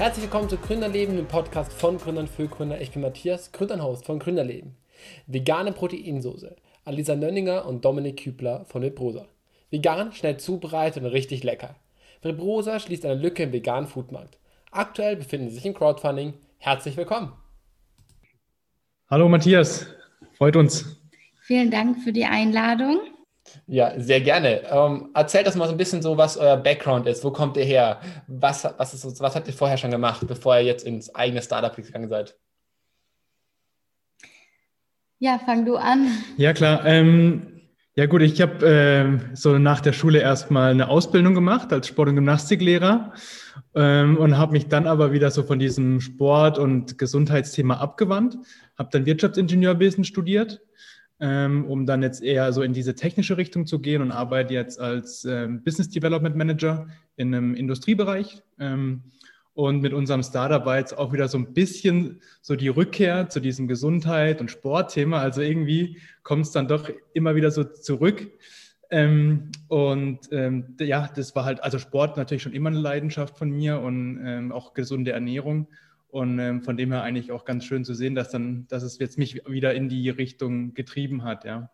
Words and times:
Herzlich 0.00 0.22
willkommen 0.24 0.48
zu 0.48 0.56
Gründerleben, 0.56 1.14
dem 1.14 1.28
Podcast 1.28 1.74
von 1.74 1.98
Gründern 1.98 2.26
für 2.26 2.48
Gründer. 2.48 2.80
Ich 2.80 2.90
bin 2.90 3.02
Matthias, 3.02 3.52
Gründerhost 3.52 4.06
von 4.06 4.18
Gründerleben. 4.18 4.74
Vegane 5.26 5.72
Proteinsoße. 5.72 6.56
Alisa 6.86 7.16
Nönninger 7.16 7.66
und 7.66 7.84
Dominik 7.84 8.24
Kübler 8.24 8.64
von 8.64 8.80
Vibrosa. 8.80 9.26
Vegan, 9.68 10.14
schnell 10.14 10.38
zubereitet 10.38 11.02
und 11.02 11.10
richtig 11.10 11.44
lecker. 11.44 11.76
Vibrosa 12.22 12.80
schließt 12.80 13.04
eine 13.04 13.20
Lücke 13.20 13.42
im 13.42 13.52
veganen 13.52 13.86
Foodmarkt. 13.86 14.38
Aktuell 14.70 15.16
befinden 15.16 15.50
sie 15.50 15.56
sich 15.56 15.66
im 15.66 15.74
Crowdfunding. 15.74 16.32
Herzlich 16.56 16.96
willkommen. 16.96 17.34
Hallo 19.10 19.28
Matthias, 19.28 19.86
freut 20.32 20.56
uns. 20.56 20.98
Vielen 21.42 21.70
Dank 21.70 22.02
für 22.02 22.14
die 22.14 22.24
Einladung. 22.24 23.00
Ja, 23.66 23.98
sehr 23.98 24.20
gerne. 24.20 24.62
Ähm, 24.70 25.10
erzählt 25.14 25.46
das 25.46 25.56
mal 25.56 25.66
so 25.66 25.72
ein 25.72 25.78
bisschen 25.78 26.02
so, 26.02 26.16
was 26.16 26.36
euer 26.36 26.56
Background 26.56 27.06
ist. 27.06 27.24
Wo 27.24 27.30
kommt 27.30 27.56
ihr 27.56 27.64
her? 27.64 28.00
Was, 28.26 28.64
was, 28.76 28.94
ist, 28.94 29.20
was 29.20 29.34
habt 29.34 29.48
ihr 29.48 29.54
vorher 29.54 29.76
schon 29.76 29.90
gemacht, 29.90 30.26
bevor 30.26 30.56
ihr 30.56 30.64
jetzt 30.64 30.84
ins 30.84 31.14
eigene 31.14 31.42
Startup 31.42 31.74
gegangen 31.74 32.08
seid? 32.08 32.36
Ja, 35.18 35.38
fang 35.44 35.64
du 35.64 35.76
an. 35.76 36.08
Ja, 36.36 36.52
klar. 36.52 36.84
Ähm, 36.86 37.60
ja, 37.94 38.06
gut, 38.06 38.22
ich 38.22 38.40
habe 38.40 38.66
äh, 38.66 39.36
so 39.36 39.58
nach 39.58 39.80
der 39.80 39.92
Schule 39.92 40.20
erstmal 40.20 40.70
eine 40.70 40.88
Ausbildung 40.88 41.34
gemacht 41.34 41.72
als 41.72 41.88
Sport- 41.88 42.08
und 42.08 42.14
Gymnastiklehrer 42.14 43.12
ähm, 43.74 44.16
und 44.16 44.38
habe 44.38 44.52
mich 44.52 44.68
dann 44.68 44.86
aber 44.86 45.12
wieder 45.12 45.30
so 45.30 45.42
von 45.42 45.58
diesem 45.58 46.00
Sport- 46.00 46.58
und 46.58 46.96
Gesundheitsthema 46.96 47.74
abgewandt, 47.74 48.38
habe 48.78 48.88
dann 48.92 49.06
Wirtschaftsingenieurwesen 49.06 50.04
studiert 50.04 50.62
ähm, 51.20 51.64
um 51.66 51.86
dann 51.86 52.02
jetzt 52.02 52.22
eher 52.22 52.52
so 52.52 52.62
in 52.62 52.72
diese 52.72 52.94
technische 52.94 53.36
Richtung 53.36 53.66
zu 53.66 53.78
gehen 53.78 54.02
und 54.02 54.10
arbeite 54.10 54.54
jetzt 54.54 54.80
als 54.80 55.24
ähm, 55.24 55.62
Business 55.62 55.90
Development 55.90 56.34
Manager 56.34 56.88
in 57.16 57.34
einem 57.34 57.54
Industriebereich. 57.54 58.42
Ähm, 58.58 59.02
und 59.52 59.82
mit 59.82 59.92
unserem 59.92 60.22
Startup 60.22 60.64
war 60.64 60.78
jetzt 60.78 60.96
auch 60.96 61.12
wieder 61.12 61.28
so 61.28 61.36
ein 61.36 61.52
bisschen 61.52 62.22
so 62.40 62.56
die 62.56 62.68
Rückkehr 62.68 63.28
zu 63.28 63.40
diesem 63.40 63.68
Gesundheit- 63.68 64.40
und 64.40 64.50
Sportthema. 64.50 65.18
Also 65.18 65.42
irgendwie 65.42 65.98
kommt 66.22 66.46
es 66.46 66.52
dann 66.52 66.68
doch 66.68 66.88
immer 67.12 67.34
wieder 67.34 67.50
so 67.50 67.64
zurück. 67.64 68.30
Ähm, 68.90 69.50
und 69.68 70.20
ähm, 70.32 70.76
ja, 70.80 71.10
das 71.14 71.36
war 71.36 71.44
halt, 71.44 71.62
also 71.62 71.78
Sport 71.78 72.16
natürlich 72.16 72.42
schon 72.42 72.54
immer 72.54 72.70
eine 72.70 72.80
Leidenschaft 72.80 73.36
von 73.36 73.50
mir 73.50 73.80
und 73.80 74.20
ähm, 74.24 74.52
auch 74.52 74.72
gesunde 74.72 75.12
Ernährung. 75.12 75.68
Und 76.10 76.38
ähm, 76.38 76.62
von 76.62 76.76
dem 76.76 76.92
her 76.92 77.02
eigentlich 77.02 77.30
auch 77.30 77.44
ganz 77.44 77.64
schön 77.64 77.84
zu 77.84 77.94
sehen, 77.94 78.14
dass 78.14 78.30
dann, 78.30 78.66
dass 78.68 78.82
es 78.82 78.98
jetzt 78.98 79.16
mich 79.16 79.46
wieder 79.48 79.74
in 79.74 79.88
die 79.88 80.10
Richtung 80.10 80.74
getrieben 80.74 81.22
hat, 81.22 81.44
ja. 81.44 81.70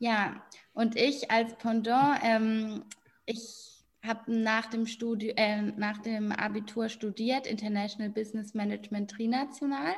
Ja, 0.00 0.42
und 0.72 0.96
ich 0.96 1.30
als 1.30 1.56
Pendant, 1.56 2.18
ähm, 2.24 2.82
ich 3.24 3.74
habe 4.04 4.32
nach 4.32 4.66
dem 4.66 4.86
Studi 4.86 5.32
äh, 5.36 5.62
nach 5.62 5.98
dem 5.98 6.32
Abitur 6.32 6.88
studiert, 6.88 7.46
International 7.46 8.10
Business 8.10 8.52
Management 8.52 9.12
Trinational. 9.12 9.94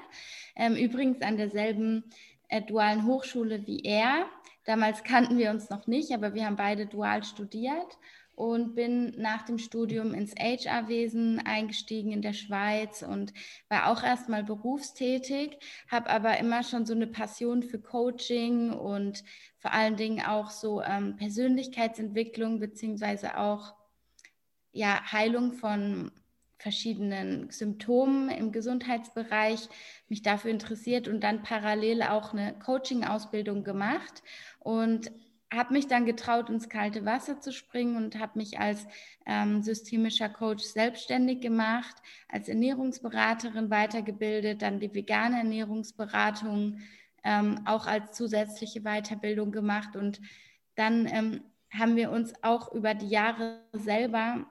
Ähm, 0.55 0.77
übrigens 0.77 1.22
an 1.22 1.37
derselben 1.37 2.05
äh, 2.48 2.62
dualen 2.62 3.05
Hochschule 3.05 3.67
wie 3.67 3.81
er. 3.83 4.27
Damals 4.64 5.03
kannten 5.03 5.39
wir 5.39 5.50
uns 5.50 5.70
noch 5.70 5.87
nicht, 5.87 6.12
aber 6.12 6.34
wir 6.34 6.47
haben 6.47 6.56
beide 6.56 6.87
dual 6.87 7.25
studiert 7.25 7.98
und 8.36 8.74
bin 8.74 9.14
nach 9.16 9.46
dem 9.46 9.58
Studium 9.58 10.12
ins 10.12 10.34
HR-Wesen 10.38 11.40
eingestiegen 11.44 12.12
in 12.12 12.20
der 12.20 12.34
Schweiz 12.34 13.02
und 13.02 13.32
war 13.70 13.90
auch 13.90 14.02
erstmal 14.02 14.44
berufstätig, 14.44 15.58
habe 15.90 16.10
aber 16.10 16.38
immer 16.38 16.62
schon 16.62 16.84
so 16.84 16.94
eine 16.94 17.06
Passion 17.06 17.62
für 17.62 17.80
Coaching 17.80 18.72
und 18.72 19.24
vor 19.58 19.72
allen 19.72 19.96
Dingen 19.96 20.24
auch 20.24 20.50
so 20.50 20.82
ähm, 20.82 21.16
Persönlichkeitsentwicklung 21.16 22.60
beziehungsweise 22.60 23.38
auch 23.38 23.74
ja, 24.70 25.00
Heilung 25.10 25.54
von 25.54 26.12
verschiedenen 26.58 27.50
Symptomen 27.50 28.28
im 28.28 28.52
Gesundheitsbereich 28.52 29.69
mich 30.08 30.20
dafür 30.22 30.50
interessiert 30.50 31.08
und 31.08 31.20
dann 31.20 31.42
parallel 31.42 32.02
auch 32.02 32.34
eine 32.34 32.58
Coaching-Ausbildung 32.58 33.64
gemacht 33.64 34.22
und 34.58 35.10
habe 35.52 35.72
mich 35.72 35.86
dann 35.86 36.06
getraut, 36.06 36.50
ins 36.50 36.68
kalte 36.68 37.04
Wasser 37.04 37.40
zu 37.40 37.52
springen 37.52 37.96
und 37.96 38.18
habe 38.18 38.38
mich 38.38 38.58
als 38.58 38.86
ähm, 39.26 39.62
systemischer 39.62 40.28
Coach 40.28 40.64
selbstständig 40.64 41.40
gemacht, 41.40 41.96
als 42.28 42.48
Ernährungsberaterin 42.48 43.70
weitergebildet, 43.70 44.62
dann 44.62 44.80
die 44.80 44.92
vegane 44.92 45.38
Ernährungsberatung 45.38 46.80
ähm, 47.22 47.60
auch 47.64 47.86
als 47.86 48.12
zusätzliche 48.12 48.82
Weiterbildung 48.82 49.52
gemacht. 49.52 49.94
Und 49.96 50.20
dann 50.74 51.06
ähm, 51.06 51.40
haben 51.70 51.96
wir 51.96 52.10
uns 52.10 52.32
auch 52.42 52.72
über 52.72 52.94
die 52.94 53.08
Jahre 53.08 53.62
selber 53.72 54.46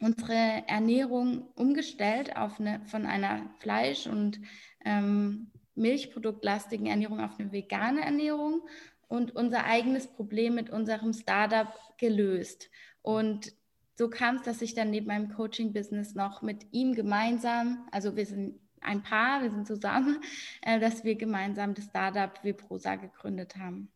unsere 0.00 0.64
Ernährung 0.66 1.48
umgestellt 1.54 2.36
auf 2.36 2.58
eine, 2.60 2.80
von 2.86 3.06
einer 3.06 3.50
Fleisch- 3.60 4.06
und 4.06 4.40
ähm, 4.84 5.50
Milchproduktlastigen 5.76 6.86
Ernährung 6.86 7.20
auf 7.20 7.38
eine 7.38 7.52
vegane 7.52 8.02
Ernährung 8.02 8.62
und 9.08 9.34
unser 9.34 9.64
eigenes 9.64 10.06
Problem 10.06 10.54
mit 10.54 10.70
unserem 10.70 11.12
Startup 11.12 11.68
gelöst. 11.98 12.70
Und 13.02 13.52
so 13.96 14.08
kam 14.10 14.36
es, 14.36 14.42
dass 14.42 14.62
ich 14.62 14.74
dann 14.74 14.90
neben 14.90 15.06
meinem 15.06 15.30
Coaching-Business 15.30 16.14
noch 16.14 16.42
mit 16.42 16.66
ihm 16.72 16.94
gemeinsam, 16.94 17.86
also 17.92 18.16
wir 18.16 18.26
sind 18.26 18.58
ein 18.80 19.02
Paar, 19.02 19.42
wir 19.42 19.50
sind 19.50 19.66
zusammen, 19.66 20.20
äh, 20.62 20.78
dass 20.80 21.04
wir 21.04 21.14
gemeinsam 21.14 21.74
das 21.74 21.86
Startup 21.86 22.32
Viprosa 22.42 22.96
gegründet 22.96 23.56
haben. 23.56 23.90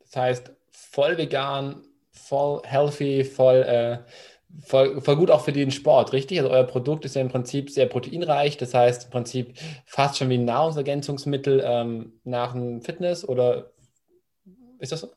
Das 0.00 0.16
heißt, 0.16 0.52
voll 0.70 1.16
vegan, 1.18 1.82
voll 2.10 2.62
healthy, 2.64 3.24
voll 3.24 3.62
äh, 3.62 3.98
voll, 4.62 5.00
voll 5.00 5.16
gut 5.16 5.30
auch 5.30 5.44
für 5.44 5.52
den 5.52 5.70
Sport, 5.70 6.12
richtig? 6.12 6.38
Also 6.38 6.50
euer 6.50 6.64
Produkt 6.64 7.04
ist 7.04 7.16
ja 7.16 7.22
im 7.22 7.28
Prinzip 7.28 7.70
sehr 7.70 7.86
proteinreich, 7.86 8.56
das 8.56 8.74
heißt 8.74 9.04
im 9.04 9.10
Prinzip 9.10 9.54
fast 9.86 10.18
schon 10.18 10.28
wie 10.28 10.38
ein 10.38 10.44
Nahrungsergänzungsmittel 10.44 11.62
ähm, 11.64 12.12
nach 12.24 12.52
dem 12.52 12.82
Fitness 12.82 13.26
oder 13.26 13.72
ist 14.78 14.92
das 14.92 15.00
so? 15.00 15.12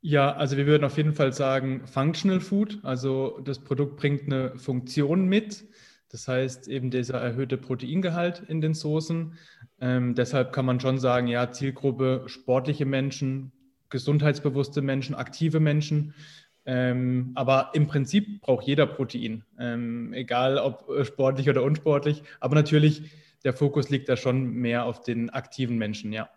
Ja, 0.00 0.32
also 0.32 0.56
wir 0.56 0.66
würden 0.66 0.84
auf 0.84 0.96
jeden 0.96 1.12
Fall 1.12 1.32
sagen 1.32 1.86
Functional 1.86 2.40
Food. 2.40 2.78
Also 2.82 3.40
das 3.44 3.58
Produkt 3.58 3.96
bringt 3.96 4.22
eine 4.24 4.56
Funktion 4.56 5.26
mit. 5.26 5.66
Das 6.10 6.28
heißt 6.28 6.68
eben 6.68 6.90
dieser 6.90 7.20
erhöhte 7.20 7.58
Proteingehalt 7.58 8.40
in 8.48 8.60
den 8.60 8.74
Soßen. 8.74 9.34
Ähm, 9.80 10.14
deshalb 10.14 10.52
kann 10.52 10.64
man 10.64 10.80
schon 10.80 10.98
sagen, 10.98 11.26
ja, 11.26 11.50
Zielgruppe 11.50 12.22
sportliche 12.26 12.86
Menschen, 12.86 13.52
gesundheitsbewusste 13.90 14.82
Menschen, 14.82 15.14
aktive 15.14 15.60
Menschen. 15.60 16.14
Ähm, 16.70 17.32
aber 17.34 17.70
im 17.72 17.86
Prinzip 17.86 18.42
braucht 18.42 18.66
jeder 18.66 18.86
Protein, 18.86 19.42
ähm, 19.58 20.12
egal 20.12 20.58
ob 20.58 20.84
sportlich 21.06 21.48
oder 21.48 21.62
unsportlich. 21.62 22.22
Aber 22.40 22.54
natürlich, 22.54 23.10
der 23.42 23.54
Fokus 23.54 23.88
liegt 23.88 24.10
da 24.10 24.18
schon 24.18 24.50
mehr 24.50 24.84
auf 24.84 25.00
den 25.00 25.30
aktiven 25.30 25.78
Menschen, 25.78 26.12
ja. 26.12 26.28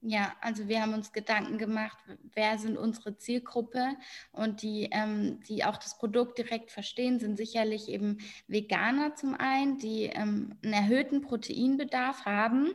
Ja, 0.00 0.32
also 0.40 0.68
wir 0.68 0.80
haben 0.80 0.94
uns 0.94 1.12
Gedanken 1.12 1.58
gemacht, 1.58 1.98
wer 2.34 2.58
sind 2.58 2.76
unsere 2.76 3.16
Zielgruppe 3.18 3.96
und 4.30 4.62
die, 4.62 4.88
ähm, 4.92 5.40
die 5.48 5.64
auch 5.64 5.76
das 5.76 5.98
Produkt 5.98 6.38
direkt 6.38 6.70
verstehen, 6.70 7.18
sind 7.18 7.36
sicherlich 7.36 7.88
eben 7.88 8.18
Veganer 8.46 9.16
zum 9.16 9.34
einen, 9.34 9.78
die 9.78 10.04
ähm, 10.04 10.54
einen 10.62 10.72
erhöhten 10.72 11.20
Proteinbedarf 11.20 12.26
haben, 12.26 12.72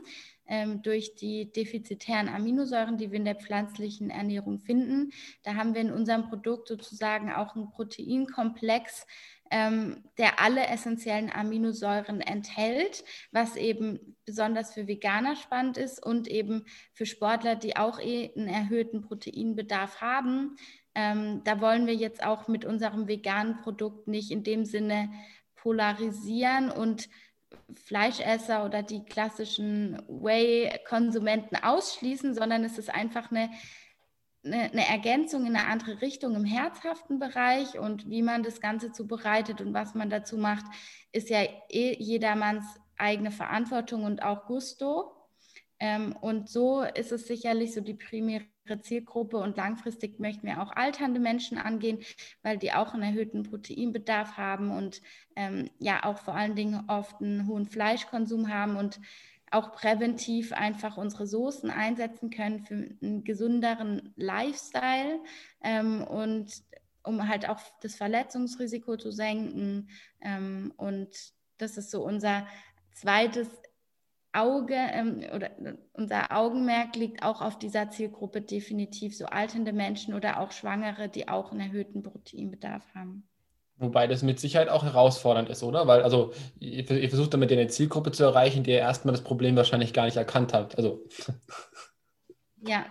durch 0.82 1.16
die 1.16 1.52
defizitären 1.52 2.30
Aminosäuren, 2.30 2.98
die 2.98 3.12
wir 3.12 3.20
in 3.20 3.26
der 3.26 3.36
pflanzlichen 3.36 4.10
Ernährung 4.10 4.60
finden. 4.60 5.12
Da 5.44 5.56
haben 5.56 5.74
wir 5.74 5.82
in 5.82 5.92
unserem 5.92 6.30
Produkt 6.30 6.70
sozusagen 6.70 7.32
auch 7.32 7.56
einen 7.56 7.70
Proteinkomplex, 7.70 9.06
ähm, 9.52 10.04
der 10.18 10.42
alle 10.42 10.68
essentiellen 10.68 11.32
Aminosäuren 11.32 12.22
enthält, 12.22 13.04
was 13.32 13.56
eben 13.56 14.18
besonders 14.26 14.74
für 14.74 14.88
Veganer 14.88 15.36
spannend 15.36 15.78
ist 15.78 16.06
und 16.06 16.28
eben 16.28 16.66
für 16.94 17.06
Sportler, 17.06 17.56
die 17.56 17.78
auch 17.78 18.00
eh 18.00 18.32
einen 18.36 18.48
erhöhten 18.48 19.02
Proteinbedarf 19.02 20.02
haben. 20.02 20.56
Ähm, 20.96 21.42
da 21.44 21.62
wollen 21.62 21.88
wir 21.88 21.96
jetzt 21.96 22.24
auch 22.24 22.48
mit 22.48 22.66
unserem 22.66 23.08
veganen 23.08 23.58
Produkt 23.58 24.08
nicht 24.08 24.32
in 24.32 24.44
dem 24.44 24.66
Sinne 24.66 25.10
polarisieren 25.56 26.72
und 26.72 27.10
Fleischesser 27.74 28.66
oder 28.66 28.84
die 28.84 29.04
klassischen 29.04 30.02
Whey-Konsumenten 30.08 31.56
ausschließen, 31.56 32.34
sondern 32.34 32.64
es 32.64 32.78
ist 32.78 32.90
einfach 32.90 33.32
eine, 33.32 33.50
eine, 34.44 34.72
eine, 34.72 34.88
Ergänzung 34.88 35.46
in 35.46 35.56
eine 35.56 35.68
andere 35.68 36.02
Richtung 36.02 36.36
im 36.36 36.46
herzhaften 36.46 37.20
Bereich 37.20 37.78
und 37.78 38.10
wie 38.10 38.22
man 38.22 38.44
das 38.44 38.62
Ganze 38.62 38.92
zubereitet 38.92 39.62
und 39.62 39.74
was 39.74 39.96
man 39.96 40.10
dazu 40.10 40.38
macht, 40.38 40.66
ist 41.12 41.30
ja 41.30 41.42
eh 41.70 41.96
jedermanns 41.98 42.66
eigene 42.98 43.32
Verantwortung 43.32 44.04
und 44.04 44.24
auch 44.24 44.46
Gusto. 44.46 45.14
Ähm, 45.80 46.16
und 46.20 46.50
so 46.50 46.82
ist 46.82 47.12
es 47.12 47.28
sicherlich 47.28 47.74
so 47.74 47.82
die 47.82 47.94
primäre 47.94 48.46
Zielgruppe 48.76 49.38
und 49.38 49.58
langfristig 49.58 50.20
möchten 50.20 50.48
wir 50.48 50.62
auch 50.62 50.76
alternde 50.76 51.20
Menschen 51.20 51.58
angehen, 51.58 52.00
weil 52.44 52.58
die 52.58 52.74
auch 52.74 52.94
einen 52.94 53.04
erhöhten 53.04 53.44
Proteinbedarf 53.44 54.38
haben 54.38 54.72
und 54.72 55.02
ähm, 55.36 55.70
ja 55.80 56.04
auch 56.04 56.18
vor 56.18 56.36
allen 56.36 56.56
Dingen 56.56 56.84
oft 56.88 57.22
einen 57.22 57.48
hohen 57.48 57.66
Fleischkonsum 57.66 58.50
haben 58.50 58.76
und 58.78 59.00
auch 59.52 59.72
präventiv 59.72 60.52
einfach 60.52 60.98
unsere 60.98 61.26
Soßen 61.26 61.70
einsetzen 61.70 62.30
können 62.30 62.60
für 62.60 62.90
einen 63.02 63.24
gesünderen 63.24 64.14
Lifestyle 64.16 65.20
ähm, 65.64 66.04
und 66.04 66.64
um 67.04 67.28
halt 67.28 67.48
auch 67.48 67.60
das 67.82 67.96
Verletzungsrisiko 67.96 68.98
zu 68.98 69.12
senken. 69.12 69.90
Ähm, 70.22 70.74
und 70.76 71.10
das 71.58 71.78
ist 71.78 71.92
so 71.92 72.04
unser 72.04 72.46
zweites 72.92 73.48
Auge 74.38 74.76
ähm, 74.76 75.24
oder 75.36 75.50
unser 75.94 76.32
Augenmerk 76.32 76.96
liegt 76.96 77.24
auch 77.24 77.42
auf 77.42 77.58
dieser 77.58 77.90
Zielgruppe 77.90 78.42
definitiv 78.42 79.18
so 79.18 79.26
alternde 79.26 79.74
Menschen 79.74 80.14
oder 80.14 80.40
auch 80.40 80.52
Schwangere, 80.52 81.10
die 81.10 81.28
auch 81.28 81.52
einen 81.52 81.62
erhöhten 81.62 82.04
Proteinbedarf 82.04 82.84
haben. 82.94 83.28
Wobei 83.80 84.08
das 84.08 84.24
mit 84.24 84.40
Sicherheit 84.40 84.70
auch 84.70 84.84
herausfordernd 84.84 85.50
ist, 85.50 85.62
oder? 85.62 85.88
Weil 85.88 86.02
also 86.02 86.34
ihr, 86.60 86.90
ihr 86.90 87.10
versucht 87.10 87.34
damit 87.34 87.52
eine 87.52 87.68
Zielgruppe 87.68 88.12
zu 88.12 88.24
erreichen, 88.24 88.64
die 88.64 88.72
ihr 88.72 88.80
erstmal 88.80 89.14
das 89.14 89.24
Problem 89.24 89.56
wahrscheinlich 89.56 89.94
gar 89.94 90.06
nicht 90.06 90.18
erkannt 90.18 90.54
habt. 90.54 90.78
Also 90.78 91.04
ja. 92.66 92.86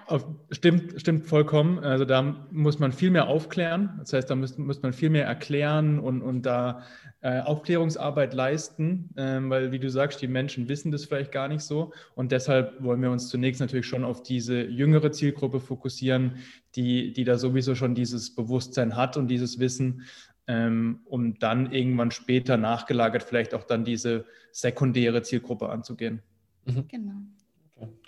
Stimmt, 0.50 1.00
stimmt 1.00 1.26
vollkommen. 1.26 1.78
Also 1.80 2.04
da 2.04 2.46
muss 2.50 2.78
man 2.78 2.92
viel 2.92 3.10
mehr 3.10 3.26
aufklären. 3.26 3.96
Das 3.98 4.12
heißt, 4.12 4.30
da 4.30 4.36
muss, 4.36 4.56
muss 4.58 4.82
man 4.82 4.92
viel 4.92 5.10
mehr 5.10 5.26
erklären 5.26 5.98
und, 5.98 6.22
und 6.22 6.42
da 6.42 6.82
äh, 7.20 7.40
Aufklärungsarbeit 7.40 8.34
leisten, 8.34 9.10
ähm, 9.16 9.50
weil, 9.50 9.72
wie 9.72 9.78
du 9.78 9.90
sagst, 9.90 10.22
die 10.22 10.28
Menschen 10.28 10.68
wissen 10.68 10.92
das 10.92 11.04
vielleicht 11.04 11.32
gar 11.32 11.48
nicht 11.48 11.62
so. 11.62 11.92
Und 12.14 12.30
deshalb 12.30 12.82
wollen 12.82 13.02
wir 13.02 13.10
uns 13.10 13.28
zunächst 13.28 13.60
natürlich 13.60 13.86
schon 13.86 14.04
auf 14.04 14.22
diese 14.22 14.62
jüngere 14.62 15.10
Zielgruppe 15.10 15.58
fokussieren, 15.58 16.36
die, 16.76 17.12
die 17.12 17.24
da 17.24 17.36
sowieso 17.36 17.74
schon 17.74 17.94
dieses 17.94 18.34
Bewusstsein 18.34 18.94
hat 18.94 19.16
und 19.16 19.28
dieses 19.28 19.58
Wissen, 19.58 20.02
ähm, 20.46 21.00
um 21.06 21.38
dann 21.38 21.72
irgendwann 21.72 22.12
später 22.12 22.56
nachgelagert 22.56 23.24
vielleicht 23.24 23.54
auch 23.54 23.64
dann 23.64 23.84
diese 23.84 24.26
sekundäre 24.52 25.22
Zielgruppe 25.22 25.68
anzugehen. 25.68 26.22
Mhm. 26.64 26.86
Genau. 26.88 27.14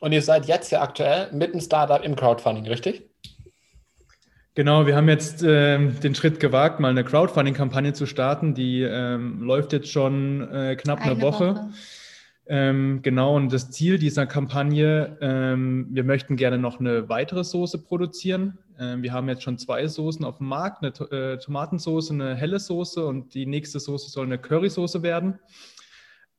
Und 0.00 0.12
ihr 0.12 0.22
seid 0.22 0.46
jetzt 0.46 0.70
ja 0.70 0.80
aktuell 0.82 1.32
mit 1.32 1.52
einem 1.52 1.60
Startup 1.60 2.02
im 2.02 2.16
Crowdfunding, 2.16 2.66
richtig? 2.66 3.08
Genau, 4.54 4.86
wir 4.86 4.96
haben 4.96 5.08
jetzt 5.08 5.42
äh, 5.42 5.78
den 5.78 6.14
Schritt 6.14 6.40
gewagt, 6.40 6.80
mal 6.80 6.90
eine 6.90 7.04
Crowdfunding-Kampagne 7.04 7.92
zu 7.92 8.06
starten. 8.06 8.54
Die 8.54 8.82
ähm, 8.82 9.40
läuft 9.42 9.72
jetzt 9.72 9.90
schon 9.90 10.52
äh, 10.52 10.74
knapp 10.76 11.00
eine, 11.00 11.12
eine 11.12 11.22
Woche. 11.22 11.54
Woche. 11.54 11.70
Ähm, 12.50 13.00
genau, 13.02 13.36
und 13.36 13.52
das 13.52 13.70
Ziel 13.70 13.98
dieser 13.98 14.26
Kampagne, 14.26 15.18
ähm, 15.20 15.88
wir 15.90 16.02
möchten 16.02 16.36
gerne 16.36 16.56
noch 16.56 16.80
eine 16.80 17.08
weitere 17.10 17.44
Soße 17.44 17.84
produzieren. 17.84 18.56
Ähm, 18.80 19.02
wir 19.02 19.12
haben 19.12 19.28
jetzt 19.28 19.42
schon 19.42 19.58
zwei 19.58 19.86
Soßen 19.86 20.24
auf 20.24 20.38
dem 20.38 20.46
Markt, 20.46 20.82
eine 20.82 20.92
äh, 21.10 21.38
Tomatensoße, 21.38 22.14
eine 22.14 22.34
helle 22.34 22.58
Soße 22.58 23.04
und 23.04 23.34
die 23.34 23.44
nächste 23.44 23.80
Soße 23.80 24.08
soll 24.08 24.24
eine 24.24 24.38
Currysoße 24.38 25.02
werden. 25.02 25.38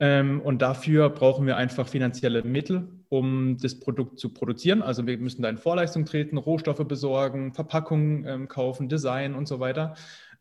Ähm, 0.02 0.40
und 0.42 0.62
dafür 0.62 1.10
brauchen 1.10 1.46
wir 1.46 1.58
einfach 1.58 1.88
finanzielle 1.88 2.44
Mittel, 2.44 2.88
um 3.10 3.58
das 3.58 3.80
Produkt 3.80 4.20
zu 4.20 4.34
produzieren. 4.34 4.82
Also 4.82 5.06
wir 5.06 5.18
müssen 5.18 5.42
da 5.42 5.50
in 5.50 5.58
Vorleistung 5.58 6.06
treten, 6.06 6.38
Rohstoffe 6.38 6.88
besorgen, 6.88 7.54
Verpackungen 7.54 8.26
ähm, 8.26 8.48
kaufen, 8.48 8.88
Design 8.88 9.36
und 9.36 9.48
so 9.48 9.60
weiter. 9.60 9.96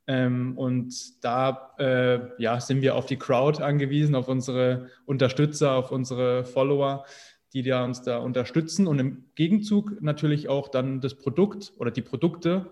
Ähm, 0.07 0.57
und 0.57 1.25
da 1.25 1.75
äh, 1.79 2.21
ja, 2.39 2.61
sind 2.61 2.83
wir 2.83 2.95
auf 2.95 3.07
die 3.07 3.17
Crowd 3.17 3.63
angewiesen, 3.63 4.15
auf 4.15 4.29
unsere 4.29 4.89
Unterstützer, 5.07 5.73
auf 5.73 5.91
unsere 5.91 6.45
Follower, 6.45 7.05
die 7.53 7.63
da 7.63 7.85
uns 7.85 8.03
da 8.03 8.19
unterstützen 8.19 8.87
und 8.87 8.99
im 9.01 9.25
Gegenzug 9.35 10.01
natürlich 10.01 10.49
auch 10.49 10.69
dann 10.69 11.01
das 11.01 11.15
Produkt 11.15 11.73
oder 11.79 11.91
die 11.91 12.03
Produkte 12.03 12.71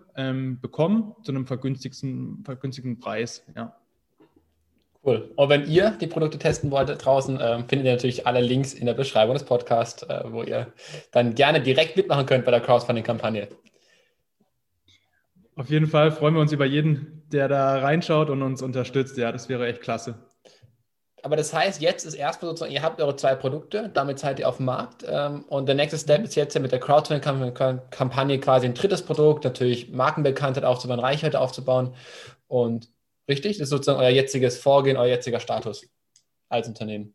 bekommen 0.61 1.15
zu 1.23 1.33
einem 1.33 1.47
vergünstigten, 1.47 2.45
vergünstigten 2.45 2.99
Preis. 2.99 3.43
Ja. 3.57 3.75
Cool. 5.07 5.31
Und 5.37 5.49
wenn 5.49 5.67
ihr 5.67 5.93
die 5.93 6.09
Produkte 6.09 6.37
testen 6.37 6.73
wollt 6.73 6.89
draußen, 7.05 7.39
äh, 7.39 7.59
findet 7.69 7.87
ihr 7.87 7.93
natürlich 7.93 8.27
alle 8.27 8.41
Links 8.41 8.75
in 8.75 8.87
der 8.87 8.95
Beschreibung 8.95 9.35
des 9.35 9.45
Podcasts, 9.45 10.03
äh, 10.03 10.25
wo 10.27 10.43
ihr 10.43 10.73
dann 11.13 11.37
gerne 11.37 11.61
direkt 11.61 11.97
mitmachen 11.97 12.27
könnt 12.27 12.45
bei 12.45 12.51
der 12.51 12.61
Crowdfunding-Kampagne. 12.61 13.47
Auf 15.55 15.71
jeden 15.71 15.87
Fall 15.87 16.11
freuen 16.11 16.35
wir 16.35 16.41
uns 16.41 16.51
über 16.51 16.67
jeden, 16.67 17.23
der 17.31 17.47
da 17.47 17.79
reinschaut 17.79 18.31
und 18.31 18.43
uns 18.43 18.63
unterstützt. 18.63 19.17
Ja, 19.17 19.31
das 19.31 19.49
wäre 19.49 19.69
echt 19.69 19.81
klasse. 19.81 20.17
Aber 21.23 21.37
das 21.37 21.55
heißt, 21.55 21.81
jetzt 21.81 22.05
ist 22.05 22.15
erstmal 22.15 22.51
sozusagen, 22.51 22.73
ihr 22.73 22.83
habt 22.83 23.01
eure 23.01 23.15
zwei 23.15 23.37
Produkte, 23.37 23.89
damit 23.95 24.19
seid 24.19 24.41
ihr 24.41 24.49
auf 24.49 24.57
dem 24.57 24.67
Markt. 24.67 25.05
Ähm, 25.09 25.45
und 25.49 25.67
der 25.67 25.77
nächste 25.77 25.99
Step 25.99 26.25
ist 26.25 26.35
jetzt 26.35 26.59
mit 26.59 26.73
der 26.73 26.81
Crowdfunding-Kampagne 26.81 28.41
quasi 28.41 28.67
ein 28.67 28.75
drittes 28.75 29.03
Produkt, 29.03 29.45
natürlich 29.45 29.89
Markenbekanntheit 29.93 30.65
aufzubauen, 30.65 30.99
Reichweite 30.99 31.41
aufzubauen. 31.41 31.95
Und 32.49 32.89
Richtig? 33.29 33.59
Das 33.59 33.65
ist 33.67 33.71
sozusagen 33.71 34.01
euer 34.01 34.11
jetziges 34.11 34.59
Vorgehen, 34.59 34.97
euer 34.97 35.09
jetziger 35.09 35.41
Status 35.41 35.89
als 36.49 36.69
Unternehmen. 36.69 37.15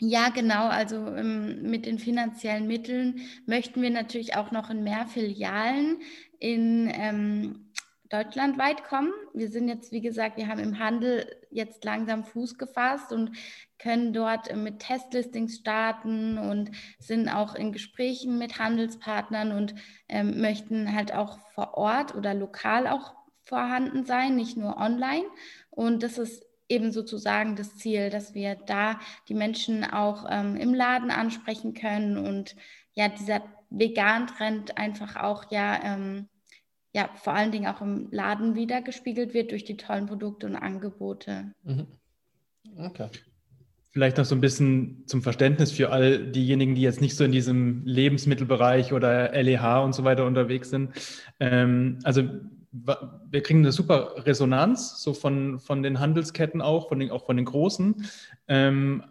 Ja, 0.00 0.30
genau. 0.30 0.68
Also 0.68 0.96
ähm, 0.96 1.62
mit 1.62 1.84
den 1.84 1.98
finanziellen 1.98 2.66
Mitteln 2.66 3.20
möchten 3.46 3.82
wir 3.82 3.90
natürlich 3.90 4.34
auch 4.34 4.50
noch 4.50 4.70
in 4.70 4.82
mehr 4.82 5.06
Filialen 5.06 6.00
in 6.38 6.90
ähm, 6.90 7.70
deutschlandweit 8.08 8.82
kommen. 8.84 9.12
Wir 9.34 9.50
sind 9.50 9.68
jetzt, 9.68 9.92
wie 9.92 10.00
gesagt, 10.00 10.38
wir 10.38 10.48
haben 10.48 10.58
im 10.58 10.78
Handel 10.78 11.26
jetzt 11.50 11.84
langsam 11.84 12.24
Fuß 12.24 12.56
gefasst 12.56 13.12
und 13.12 13.36
können 13.78 14.14
dort 14.14 14.48
äh, 14.48 14.56
mit 14.56 14.80
Testlistings 14.80 15.56
starten 15.56 16.38
und 16.38 16.70
sind 16.98 17.28
auch 17.28 17.54
in 17.54 17.70
Gesprächen 17.70 18.38
mit 18.38 18.58
Handelspartnern 18.58 19.52
und 19.52 19.74
ähm, 20.08 20.40
möchten 20.40 20.94
halt 20.94 21.14
auch 21.14 21.38
vor 21.54 21.74
Ort 21.74 22.14
oder 22.14 22.32
lokal 22.32 22.86
auch 22.86 23.19
vorhanden 23.42 24.04
sein, 24.04 24.36
nicht 24.36 24.56
nur 24.56 24.76
online. 24.76 25.26
Und 25.70 26.02
das 26.02 26.18
ist 26.18 26.44
eben 26.68 26.92
sozusagen 26.92 27.56
das 27.56 27.76
Ziel, 27.76 28.10
dass 28.10 28.34
wir 28.34 28.54
da 28.54 29.00
die 29.28 29.34
Menschen 29.34 29.84
auch 29.84 30.24
ähm, 30.30 30.56
im 30.56 30.72
Laden 30.72 31.10
ansprechen 31.10 31.74
können 31.74 32.16
und 32.16 32.54
ja, 32.94 33.08
dieser 33.08 33.42
Vegan-Trend 33.70 34.78
einfach 34.78 35.16
auch 35.16 35.50
ja, 35.50 35.80
ähm, 35.82 36.28
ja, 36.92 37.08
vor 37.16 37.34
allen 37.34 37.52
Dingen 37.52 37.66
auch 37.66 37.80
im 37.80 38.08
Laden 38.10 38.54
wiedergespiegelt 38.54 39.34
wird 39.34 39.50
durch 39.52 39.64
die 39.64 39.76
tollen 39.76 40.06
Produkte 40.06 40.46
und 40.46 40.56
Angebote. 40.56 41.52
Mhm. 41.64 41.86
Okay. 42.76 43.08
Vielleicht 43.92 44.18
noch 44.18 44.24
so 44.24 44.36
ein 44.36 44.40
bisschen 44.40 45.02
zum 45.06 45.22
Verständnis 45.22 45.72
für 45.72 45.90
all 45.90 46.30
diejenigen, 46.30 46.76
die 46.76 46.82
jetzt 46.82 47.00
nicht 47.00 47.16
so 47.16 47.24
in 47.24 47.32
diesem 47.32 47.84
Lebensmittelbereich 47.84 48.92
oder 48.92 49.32
LEH 49.32 49.82
und 49.82 49.94
so 49.94 50.04
weiter 50.04 50.26
unterwegs 50.26 50.70
sind. 50.70 50.92
Ähm, 51.40 51.98
also 52.04 52.22
wir 52.72 53.42
kriegen 53.42 53.60
eine 53.60 53.72
super 53.72 54.14
Resonanz, 54.26 55.02
so 55.02 55.12
von, 55.14 55.58
von 55.58 55.82
den 55.82 55.98
Handelsketten 55.98 56.60
auch, 56.60 56.88
von 56.88 57.00
den, 57.00 57.10
auch 57.10 57.26
von 57.26 57.36
den 57.36 57.46
großen. 57.46 58.06
Ähm, 58.48 59.04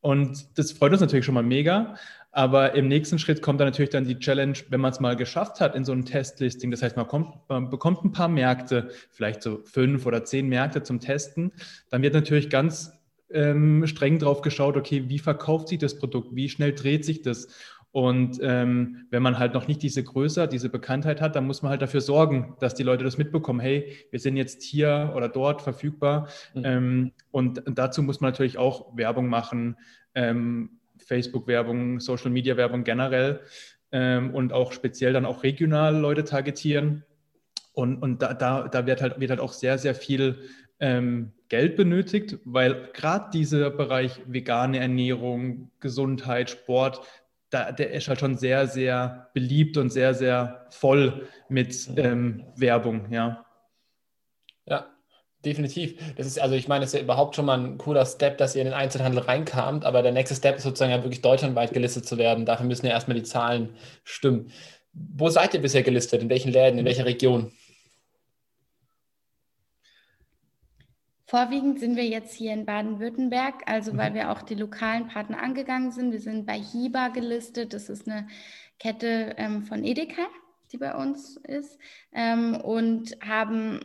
und 0.00 0.58
das 0.58 0.72
freut 0.72 0.92
uns 0.92 1.00
natürlich 1.00 1.24
schon 1.24 1.34
mal 1.34 1.42
mega. 1.42 1.94
Aber 2.34 2.74
im 2.74 2.88
nächsten 2.88 3.18
Schritt 3.18 3.42
kommt 3.42 3.60
dann 3.60 3.68
natürlich 3.68 3.90
dann 3.90 4.06
die 4.06 4.18
Challenge, 4.18 4.56
wenn 4.70 4.80
man 4.80 4.90
es 4.90 5.00
mal 5.00 5.16
geschafft 5.16 5.60
hat 5.60 5.74
in 5.76 5.84
so 5.84 5.92
einem 5.92 6.06
Testlisting. 6.06 6.70
Das 6.70 6.82
heißt, 6.82 6.96
man, 6.96 7.06
kommt, 7.06 7.28
man 7.48 7.68
bekommt 7.68 8.02
ein 8.04 8.12
paar 8.12 8.28
Märkte, 8.28 8.90
vielleicht 9.10 9.42
so 9.42 9.60
fünf 9.64 10.06
oder 10.06 10.24
zehn 10.24 10.48
Märkte 10.48 10.82
zum 10.82 10.98
Testen. 10.98 11.52
Dann 11.90 12.00
wird 12.00 12.14
natürlich 12.14 12.48
ganz 12.48 12.92
ähm, 13.30 13.86
streng 13.86 14.18
drauf 14.18 14.40
geschaut, 14.40 14.78
okay, 14.78 15.08
wie 15.08 15.18
verkauft 15.18 15.68
sich 15.68 15.78
das 15.78 15.98
Produkt? 15.98 16.34
Wie 16.34 16.48
schnell 16.48 16.72
dreht 16.72 17.04
sich 17.04 17.20
das? 17.20 17.48
Und 17.92 18.40
ähm, 18.42 19.06
wenn 19.10 19.22
man 19.22 19.38
halt 19.38 19.52
noch 19.52 19.68
nicht 19.68 19.82
diese 19.82 20.02
Größe, 20.02 20.48
diese 20.48 20.70
Bekanntheit 20.70 21.20
hat, 21.20 21.36
dann 21.36 21.46
muss 21.46 21.60
man 21.60 21.70
halt 21.70 21.82
dafür 21.82 22.00
sorgen, 22.00 22.56
dass 22.58 22.74
die 22.74 22.82
Leute 22.82 23.04
das 23.04 23.18
mitbekommen. 23.18 23.60
Hey, 23.60 23.94
wir 24.10 24.18
sind 24.18 24.38
jetzt 24.38 24.62
hier 24.62 25.12
oder 25.14 25.28
dort 25.28 25.60
verfügbar. 25.60 26.28
Mhm. 26.54 26.62
Ähm, 26.64 27.12
und 27.30 27.62
dazu 27.66 28.02
muss 28.02 28.22
man 28.22 28.30
natürlich 28.30 28.56
auch 28.56 28.96
Werbung 28.96 29.28
machen, 29.28 29.76
ähm, 30.14 30.78
Facebook-Werbung, 30.98 32.00
Social-Media-Werbung 32.00 32.82
generell 32.84 33.40
ähm, 33.92 34.34
und 34.34 34.54
auch 34.54 34.72
speziell 34.72 35.12
dann 35.12 35.26
auch 35.26 35.42
regional 35.42 35.94
Leute 35.94 36.24
targetieren. 36.24 37.04
Und, 37.74 37.98
und 37.98 38.22
da, 38.22 38.32
da, 38.32 38.68
da 38.68 38.86
wird, 38.86 39.02
halt, 39.02 39.20
wird 39.20 39.30
halt 39.30 39.40
auch 39.40 39.52
sehr, 39.52 39.76
sehr 39.76 39.94
viel 39.94 40.38
ähm, 40.80 41.32
Geld 41.48 41.76
benötigt, 41.76 42.38
weil 42.44 42.88
gerade 42.94 43.30
dieser 43.32 43.70
Bereich 43.70 44.20
vegane 44.26 44.78
Ernährung, 44.78 45.70
Gesundheit, 45.80 46.50
Sport, 46.50 47.02
da, 47.52 47.70
der 47.70 47.90
ist 47.90 48.08
halt 48.08 48.18
schon 48.18 48.36
sehr, 48.36 48.66
sehr 48.66 49.28
beliebt 49.34 49.76
und 49.76 49.90
sehr, 49.90 50.14
sehr 50.14 50.66
voll 50.70 51.28
mit 51.48 51.88
ähm, 51.96 52.44
Werbung, 52.56 53.12
ja. 53.12 53.44
Ja, 54.64 54.86
definitiv. 55.44 56.00
Das 56.16 56.26
ist, 56.26 56.40
also 56.40 56.54
ich 56.54 56.66
meine, 56.66 56.80
das 56.80 56.94
ist 56.94 56.98
ja 56.98 57.04
überhaupt 57.04 57.36
schon 57.36 57.44
mal 57.44 57.60
ein 57.60 57.76
cooler 57.76 58.06
Step, 58.06 58.38
dass 58.38 58.54
ihr 58.54 58.62
in 58.62 58.68
den 58.68 58.74
Einzelhandel 58.74 59.22
reinkamt, 59.22 59.84
aber 59.84 60.02
der 60.02 60.12
nächste 60.12 60.34
Step 60.34 60.56
ist 60.56 60.62
sozusagen 60.62 60.92
ja 60.92 61.02
wirklich 61.02 61.20
deutschlandweit 61.20 61.74
gelistet 61.74 62.06
zu 62.06 62.16
werden. 62.16 62.46
Dafür 62.46 62.64
müssen 62.64 62.86
ja 62.86 62.92
erstmal 62.92 63.18
die 63.18 63.22
Zahlen 63.22 63.76
stimmen. 64.02 64.50
Wo 64.94 65.28
seid 65.28 65.52
ihr 65.52 65.60
bisher 65.60 65.82
gelistet? 65.82 66.22
In 66.22 66.30
welchen 66.30 66.52
Läden, 66.52 66.78
in 66.78 66.86
welcher 66.86 67.04
Region? 67.04 67.52
Vorwiegend 71.32 71.80
sind 71.80 71.96
wir 71.96 72.04
jetzt 72.04 72.34
hier 72.34 72.52
in 72.52 72.66
Baden-Württemberg, 72.66 73.62
also 73.64 73.96
weil 73.96 74.10
mhm. 74.10 74.14
wir 74.16 74.30
auch 74.32 74.42
die 74.42 74.54
lokalen 74.54 75.08
Partner 75.08 75.42
angegangen 75.42 75.90
sind. 75.90 76.12
Wir 76.12 76.20
sind 76.20 76.44
bei 76.44 76.58
Hiba 76.58 77.08
gelistet. 77.08 77.72
Das 77.72 77.88
ist 77.88 78.06
eine 78.06 78.26
Kette 78.78 79.32
ähm, 79.38 79.62
von 79.62 79.82
Edeka, 79.82 80.26
die 80.70 80.76
bei 80.76 80.94
uns 80.94 81.38
ist. 81.38 81.78
Ähm, 82.12 82.54
und 82.56 83.16
haben 83.26 83.80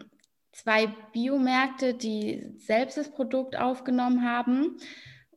zwei 0.52 0.88
Biomärkte, 1.14 1.94
die 1.94 2.52
selbst 2.58 2.98
das 2.98 3.12
Produkt 3.12 3.58
aufgenommen 3.58 4.30
haben. 4.30 4.76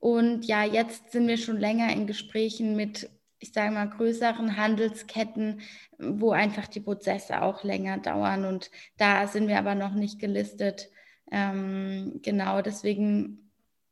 Und 0.01 0.47
ja, 0.47 0.65
jetzt 0.65 1.13
sind 1.13 1.29
wir 1.29 1.37
schon 1.37 1.61
länger 1.61 1.93
in 1.93 2.09
Gesprächen 2.09 2.75
mit 2.75 3.09
ich 3.39 3.53
sage 3.53 3.71
mal, 3.71 3.89
größeren 3.89 4.57
Handelsketten, 4.57 5.61
wo 5.97 6.33
einfach 6.33 6.67
die 6.67 6.81
Prozesse 6.81 7.41
auch 7.41 7.63
länger 7.63 7.99
dauern. 7.99 8.47
Und 8.47 8.73
da 8.99 9.29
sind 9.29 9.47
wir 9.47 9.59
aber 9.59 9.77
noch 9.77 9.95
nicht 9.95 10.19
gelistet. 10.19 10.91
Ähm, 11.31 12.21
genau, 12.23 12.63
deswegen 12.63 13.51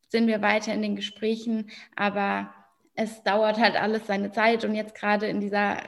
sind 0.08 0.26
wir 0.26 0.42
weiter 0.42 0.72
in 0.72 0.82
den 0.82 0.96
Gesprächen, 0.96 1.70
aber 1.96 2.52
es 2.94 3.22
dauert 3.22 3.58
halt 3.58 3.80
alles 3.80 4.06
seine 4.06 4.32
Zeit. 4.32 4.64
Und 4.64 4.74
jetzt 4.74 4.94
gerade 4.94 5.26
in 5.26 5.40
dieser 5.40 5.78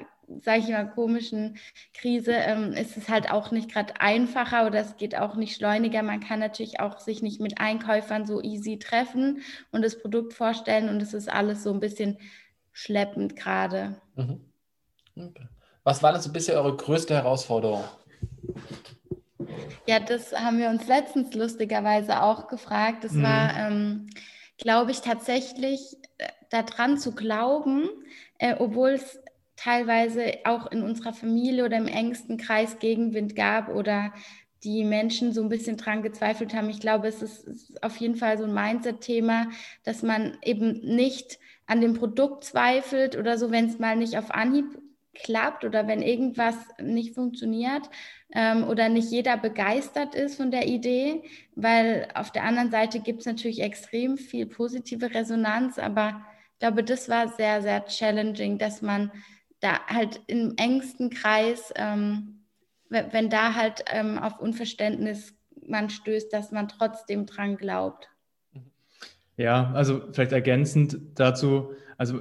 sage 0.43 0.61
ich 0.61 0.69
mal, 0.69 0.89
komischen 0.89 1.59
Krise 1.93 2.33
ähm, 2.33 2.73
ist 2.73 2.97
es 2.97 3.09
halt 3.09 3.31
auch 3.31 3.51
nicht 3.51 3.71
gerade 3.71 4.01
einfacher 4.01 4.67
oder 4.67 4.81
es 4.81 4.97
geht 4.97 5.17
auch 5.17 5.35
nicht 5.35 5.57
schleuniger. 5.57 6.03
Man 6.03 6.21
kann 6.21 6.39
natürlich 6.39 6.81
auch 6.81 7.01
sich 7.01 7.23
nicht 7.23 7.41
mit 7.41 7.61
Einkäufern 7.61 8.27
so 8.27 8.41
easy 8.41 8.79
treffen 8.79 9.43
und 9.73 9.83
das 9.83 10.01
Produkt 10.01 10.33
vorstellen 10.33 10.89
und 10.89 11.03
es 11.03 11.15
ist 11.15 11.29
alles 11.29 11.63
so 11.63 11.73
ein 11.73 11.81
bisschen 11.81 12.19
schleppend 12.73 13.37
gerade. 13.37 14.01
Mhm. 14.15 14.41
Okay. 15.17 15.49
Was 15.83 16.03
war 16.03 16.13
denn 16.13 16.23
so 16.23 16.31
bisher 16.31 16.57
eure 16.57 16.77
größte 16.77 17.15
Herausforderung? 17.15 17.85
Ja, 19.87 20.01
das 20.01 20.33
haben 20.33 20.59
wir 20.59 20.69
uns 20.69 20.87
letztens 20.87 21.35
lustigerweise 21.35 22.23
auch 22.23 22.49
gefragt. 22.49 23.05
Das 23.05 23.13
mhm. 23.13 23.23
war, 23.23 23.57
ähm, 23.57 24.11
glaube 24.59 24.91
ich, 24.91 25.01
tatsächlich 25.01 25.81
äh, 26.19 26.29
daran 26.51 26.99
zu 26.99 27.15
glauben, 27.15 27.89
äh, 28.39 28.55
obwohl 28.59 28.91
es 28.91 29.21
teilweise 29.57 30.39
auch 30.45 30.71
in 30.73 30.83
unserer 30.83 31.13
Familie 31.13 31.65
oder 31.65 31.77
im 31.77 31.87
engsten 31.87 32.39
Kreis 32.39 32.79
Gegenwind 32.79 33.37
gab 33.37 33.69
oder 33.69 34.13
die 34.65 34.85
Menschen 34.85 35.33
so 35.33 35.43
ein 35.43 35.49
bisschen 35.49 35.77
dran 35.77 36.03
gezweifelt 36.03 36.55
haben. 36.55 36.71
Ich 36.71 36.81
glaube, 36.81 37.09
es 37.09 37.23
ist, 37.23 37.47
ist 37.47 37.83
auf 37.83 37.97
jeden 37.97 38.17
Fall 38.17 38.39
so 38.39 38.45
ein 38.45 38.55
Mindset-Thema, 38.55 39.49
dass 39.85 40.03
man 40.03 40.37
eben 40.43 40.81
nicht 40.83 41.39
an 41.67 41.81
dem 41.81 41.95
Produkt 41.95 42.45
zweifelt 42.45 43.17
oder 43.17 43.39
so, 43.39 43.51
wenn 43.51 43.67
es 43.67 43.79
mal 43.79 43.97
nicht 43.97 44.19
auf 44.19 44.31
Anhieb 44.31 44.79
klappt 45.15 45.65
oder 45.65 45.87
wenn 45.89 46.03
irgendwas 46.03 46.57
nicht 46.81 47.15
funktioniert 47.15 47.89
ähm, 48.33 48.65
oder 48.65 48.89
nicht 48.89 49.11
jeder 49.11 49.37
begeistert 49.37 50.15
ist 50.15 50.37
von 50.37 50.51
der 50.51 50.67
Idee, 50.69 51.23
weil 51.55 52.09
auf 52.15 52.31
der 52.31 52.45
anderen 52.45 52.71
Seite 52.71 53.01
gibt 53.01 53.21
es 53.21 53.27
natürlich 53.27 53.61
extrem 53.61 54.17
viel 54.17 54.47
positive 54.47 55.13
Resonanz, 55.13 55.79
aber 55.79 56.25
ich 56.53 56.59
glaube, 56.61 56.85
das 56.85 57.09
war 57.09 57.29
sehr, 57.29 57.63
sehr 57.63 57.85
challenging, 57.87 58.59
dass 58.59 58.83
man 58.83 59.11
da 59.61 59.81
halt 59.87 60.21
im 60.27 60.55
engsten 60.57 61.11
Kreis, 61.11 61.73
ähm, 61.77 62.45
wenn 62.89 63.31
da 63.31 63.55
halt 63.55 63.85
ähm, 63.89 64.19
auf 64.19 64.41
Unverständnis 64.41 65.35
man 65.67 65.91
stößt, 65.91 66.33
dass 66.33 66.51
man 66.51 66.69
trotzdem 66.69 67.27
dran 67.27 67.57
glaubt. 67.57 68.09
Ja, 69.37 69.73
also 69.73 70.03
vielleicht 70.13 70.33
ergänzend 70.33 70.99
dazu, 71.15 71.73
also 71.97 72.21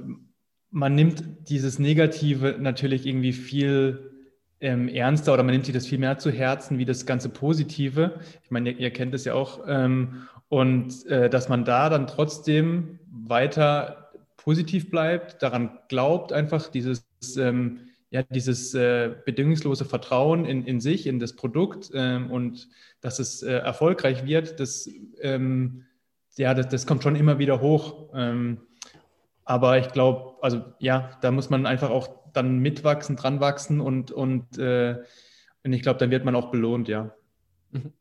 man 0.70 0.94
nimmt 0.94 1.48
dieses 1.48 1.78
Negative 1.78 2.56
natürlich 2.58 3.06
irgendwie 3.06 3.32
viel 3.32 4.12
ähm, 4.60 4.88
ernster 4.88 5.32
oder 5.32 5.42
man 5.42 5.52
nimmt 5.52 5.64
sich 5.64 5.74
das 5.74 5.86
viel 5.86 5.98
mehr 5.98 6.18
zu 6.18 6.30
Herzen 6.30 6.78
wie 6.78 6.84
das 6.84 7.06
ganze 7.06 7.28
Positive. 7.28 8.20
Ich 8.44 8.50
meine, 8.50 8.70
ihr, 8.70 8.78
ihr 8.78 8.90
kennt 8.90 9.14
es 9.14 9.24
ja 9.24 9.34
auch. 9.34 9.64
Ähm, 9.66 10.28
und 10.48 11.06
äh, 11.06 11.30
dass 11.30 11.48
man 11.48 11.64
da 11.64 11.88
dann 11.88 12.06
trotzdem 12.06 12.98
weiter 13.10 14.10
positiv 14.36 14.90
bleibt, 14.90 15.42
daran 15.42 15.78
glaubt, 15.88 16.32
einfach 16.32 16.68
dieses 16.68 17.04
ähm, 17.36 17.80
ja, 18.10 18.24
dieses 18.24 18.74
äh, 18.74 19.14
bedingungslose 19.24 19.84
Vertrauen 19.84 20.44
in, 20.44 20.64
in 20.64 20.80
sich, 20.80 21.06
in 21.06 21.20
das 21.20 21.34
Produkt 21.34 21.90
ähm, 21.94 22.30
und 22.30 22.68
dass 23.00 23.20
es 23.20 23.42
äh, 23.42 23.52
erfolgreich 23.52 24.26
wird, 24.26 24.58
das, 24.58 24.88
ähm, 25.20 25.84
ja, 26.36 26.52
das, 26.54 26.68
das, 26.68 26.86
kommt 26.86 27.04
schon 27.04 27.14
immer 27.14 27.38
wieder 27.38 27.60
hoch. 27.60 28.10
Ähm, 28.14 28.58
aber 29.50 29.78
ich 29.78 29.88
glaube, 29.88 30.36
also 30.42 30.62
ja, 30.78 31.18
da 31.22 31.32
muss 31.32 31.50
man 31.50 31.66
einfach 31.66 31.90
auch 31.90 32.08
dann 32.32 32.60
mitwachsen, 32.60 33.16
dran 33.16 33.40
wachsen 33.40 33.80
und, 33.80 34.12
und, 34.12 34.58
äh, 34.58 35.02
und 35.64 35.72
ich 35.72 35.82
glaube, 35.82 35.98
dann 35.98 36.12
wird 36.12 36.24
man 36.24 36.36
auch 36.36 36.52
belohnt, 36.52 36.86
ja. 36.86 37.16
Mhm. 37.72 37.92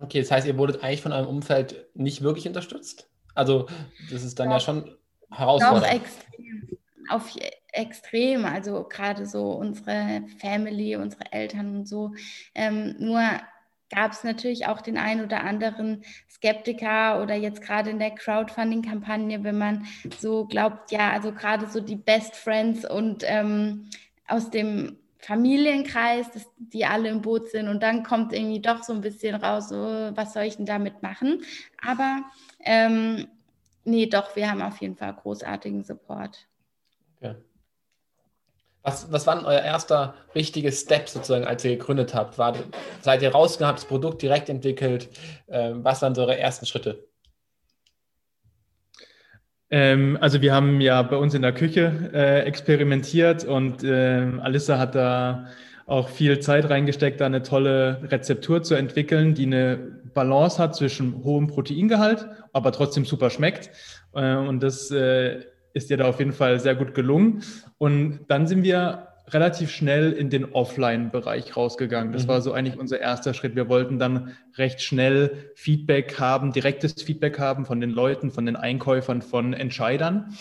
Okay, 0.00 0.20
das 0.20 0.30
heißt, 0.30 0.46
ihr 0.46 0.56
wurdet 0.56 0.84
eigentlich 0.84 1.02
von 1.02 1.10
eurem 1.10 1.26
Umfeld 1.26 1.88
nicht 1.94 2.22
wirklich 2.22 2.46
unterstützt? 2.46 3.10
Also, 3.34 3.66
das 4.08 4.22
ist 4.22 4.38
dann 4.38 4.50
ja, 4.50 4.58
ja 4.58 4.60
schon 4.60 4.96
herausfordernd. 5.32 5.84
Auch 5.84 5.90
extrem 5.90 6.78
auf 7.08 7.36
extrem, 7.72 8.44
also 8.44 8.84
gerade 8.84 9.26
so 9.26 9.50
unsere 9.50 10.22
Family, 10.38 10.94
unsere 10.94 11.32
Eltern 11.32 11.74
und 11.74 11.88
so. 11.88 12.12
Ähm, 12.54 12.94
nur 13.00 13.20
gab 13.90 14.12
es 14.12 14.24
natürlich 14.24 14.66
auch 14.66 14.80
den 14.80 14.96
einen 14.96 15.24
oder 15.24 15.44
anderen 15.44 16.04
Skeptiker 16.30 17.22
oder 17.22 17.34
jetzt 17.34 17.60
gerade 17.60 17.90
in 17.90 17.98
der 17.98 18.12
Crowdfunding-Kampagne, 18.12 19.44
wenn 19.44 19.58
man 19.58 19.86
so 20.18 20.46
glaubt, 20.46 20.90
ja, 20.90 21.10
also 21.10 21.32
gerade 21.32 21.68
so 21.68 21.80
die 21.80 21.96
Best 21.96 22.36
Friends 22.36 22.88
und 22.88 23.24
ähm, 23.26 23.90
aus 24.26 24.50
dem 24.50 24.96
Familienkreis, 25.18 26.30
dass 26.30 26.46
die 26.56 26.86
alle 26.86 27.10
im 27.10 27.20
Boot 27.20 27.50
sind 27.50 27.68
und 27.68 27.82
dann 27.82 28.02
kommt 28.02 28.32
irgendwie 28.32 28.60
doch 28.60 28.82
so 28.82 28.94
ein 28.94 29.02
bisschen 29.02 29.34
raus, 29.34 29.68
so, 29.68 29.76
was 29.76 30.32
soll 30.32 30.44
ich 30.44 30.56
denn 30.56 30.66
damit 30.66 31.02
machen? 31.02 31.42
Aber 31.84 32.22
ähm, 32.60 33.26
nee, 33.84 34.06
doch, 34.06 34.34
wir 34.34 34.50
haben 34.50 34.62
auf 34.62 34.78
jeden 34.78 34.96
Fall 34.96 35.14
großartigen 35.14 35.84
Support. 35.84 36.46
Ja. 37.20 37.34
Was, 38.82 39.12
was 39.12 39.26
war 39.26 39.36
denn 39.36 39.44
euer 39.44 39.60
erster 39.60 40.14
richtiger 40.34 40.72
Step 40.72 41.08
sozusagen, 41.08 41.44
als 41.44 41.64
ihr 41.64 41.76
gegründet 41.76 42.14
habt? 42.14 42.38
War, 42.38 42.54
seid 43.02 43.20
ihr 43.22 43.30
rausgegangen, 43.30 43.68
habt 43.68 43.80
das 43.80 43.88
Produkt 43.88 44.22
direkt 44.22 44.48
entwickelt? 44.48 45.10
Ähm, 45.48 45.84
was 45.84 46.00
waren 46.00 46.14
so 46.14 46.22
eure 46.22 46.38
ersten 46.38 46.64
Schritte? 46.64 47.06
Ähm, 49.70 50.16
also 50.20 50.40
wir 50.40 50.54
haben 50.54 50.80
ja 50.80 51.02
bei 51.02 51.16
uns 51.16 51.34
in 51.34 51.42
der 51.42 51.52
Küche 51.52 52.10
äh, 52.12 52.40
experimentiert 52.40 53.44
und 53.44 53.84
äh, 53.84 54.26
Alissa 54.40 54.78
hat 54.78 54.94
da 54.94 55.46
auch 55.86 56.08
viel 56.08 56.38
Zeit 56.40 56.70
reingesteckt, 56.70 57.20
da 57.20 57.26
eine 57.26 57.42
tolle 57.42 58.00
Rezeptur 58.10 58.62
zu 58.62 58.76
entwickeln, 58.76 59.34
die 59.34 59.46
eine 59.46 59.76
Balance 60.14 60.58
hat 60.58 60.74
zwischen 60.74 61.22
hohem 61.24 61.48
Proteingehalt, 61.48 62.26
aber 62.52 62.72
trotzdem 62.72 63.04
super 63.04 63.28
schmeckt. 63.30 63.70
Äh, 64.14 64.36
und 64.36 64.62
das 64.62 64.90
äh, 64.90 65.44
ist 65.72 65.90
dir 65.90 65.96
da 65.96 66.08
auf 66.08 66.18
jeden 66.18 66.32
Fall 66.32 66.60
sehr 66.60 66.74
gut 66.74 66.94
gelungen. 66.94 67.42
Und 67.78 68.20
dann 68.28 68.46
sind 68.46 68.62
wir 68.62 69.08
relativ 69.28 69.70
schnell 69.70 70.12
in 70.12 70.30
den 70.30 70.52
Offline-Bereich 70.52 71.56
rausgegangen. 71.56 72.12
Das 72.12 72.24
mhm. 72.24 72.28
war 72.28 72.42
so 72.42 72.52
eigentlich 72.52 72.78
unser 72.78 73.00
erster 73.00 73.34
Schritt. 73.34 73.54
Wir 73.56 73.68
wollten 73.68 73.98
dann 73.98 74.32
recht 74.56 74.82
schnell 74.82 75.52
Feedback 75.54 76.18
haben, 76.18 76.52
direktes 76.52 76.94
Feedback 77.02 77.38
haben 77.38 77.64
von 77.64 77.80
den 77.80 77.90
Leuten, 77.90 78.30
von 78.30 78.46
den 78.46 78.56
Einkäufern, 78.56 79.22
von 79.22 79.52
Entscheidern, 79.52 80.34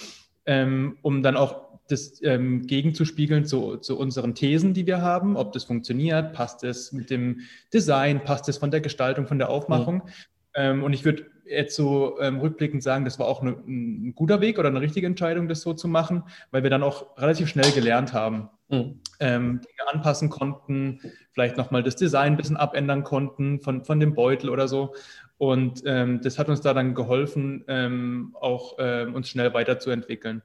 ähm, 0.45 0.97
um 1.01 1.23
dann 1.23 1.37
auch 1.37 1.69
das 1.87 2.21
ähm, 2.23 2.67
gegenzuspiegeln 2.67 3.45
zu, 3.45 3.77
zu 3.77 3.97
unseren 3.97 4.35
Thesen, 4.35 4.73
die 4.73 4.85
wir 4.85 5.01
haben, 5.01 5.35
ob 5.35 5.53
das 5.53 5.63
funktioniert, 5.63 6.33
passt 6.33 6.63
es 6.63 6.91
mit 6.91 7.09
dem 7.09 7.41
Design, 7.73 8.23
passt 8.23 8.47
es 8.47 8.57
von 8.57 8.69
der 8.69 8.81
Gestaltung, 8.81 9.25
von 9.25 9.39
der 9.39 9.49
Aufmachung. 9.49 9.95
Mhm. 9.95 10.11
Ähm, 10.59 10.83
und 10.83 10.91
ich 10.91 11.05
würde 11.05 11.25
jetzt 11.45 11.73
so 11.73 12.19
ähm, 12.19 12.39
rückblickend 12.39 12.83
sagen, 12.83 13.05
das 13.05 13.17
war 13.17 13.27
auch 13.27 13.41
eine, 13.41 13.51
ein 13.51 14.13
guter 14.13 14.41
Weg 14.41 14.59
oder 14.59 14.67
eine 14.67 14.81
richtige 14.81 15.07
Entscheidung, 15.07 15.47
das 15.47 15.61
so 15.61 15.73
zu 15.73 15.87
machen, 15.87 16.23
weil 16.51 16.63
wir 16.63 16.69
dann 16.69 16.83
auch 16.83 17.17
relativ 17.17 17.47
schnell 17.47 17.71
gelernt 17.71 18.11
haben, 18.13 18.49
mhm. 18.67 18.99
ähm, 19.21 19.61
Dinge 19.61 19.89
anpassen 19.89 20.29
konnten, 20.29 20.99
vielleicht 21.31 21.55
nochmal 21.55 21.81
das 21.81 21.95
Design 21.95 22.33
ein 22.33 22.37
bisschen 22.37 22.57
abändern 22.57 23.05
konnten 23.05 23.61
von, 23.61 23.85
von 23.85 24.01
dem 24.01 24.15
Beutel 24.15 24.49
oder 24.49 24.67
so. 24.67 24.93
Und 25.37 25.81
ähm, 25.85 26.19
das 26.21 26.37
hat 26.37 26.49
uns 26.49 26.59
da 26.59 26.73
dann 26.73 26.93
geholfen, 26.93 27.63
ähm, 27.69 28.35
auch 28.41 28.75
ähm, 28.77 29.15
uns 29.15 29.29
schnell 29.29 29.53
weiterzuentwickeln. 29.53 30.41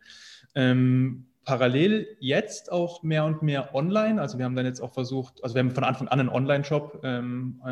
Ähm, 0.54 1.26
parallel 1.44 2.16
jetzt 2.20 2.70
auch 2.70 3.02
mehr 3.02 3.24
und 3.24 3.42
mehr 3.42 3.74
online. 3.74 4.22
Also 4.22 4.38
wir 4.38 4.44
haben 4.44 4.54
dann 4.54 4.64
jetzt 4.64 4.80
auch 4.80 4.94
versucht, 4.94 5.42
also 5.42 5.56
wir 5.56 5.60
haben 5.60 5.72
von 5.72 5.82
Anfang 5.84 6.06
an 6.06 6.20
einen 6.20 6.28
Online-Shop 6.28 7.00
äh, 7.02 7.20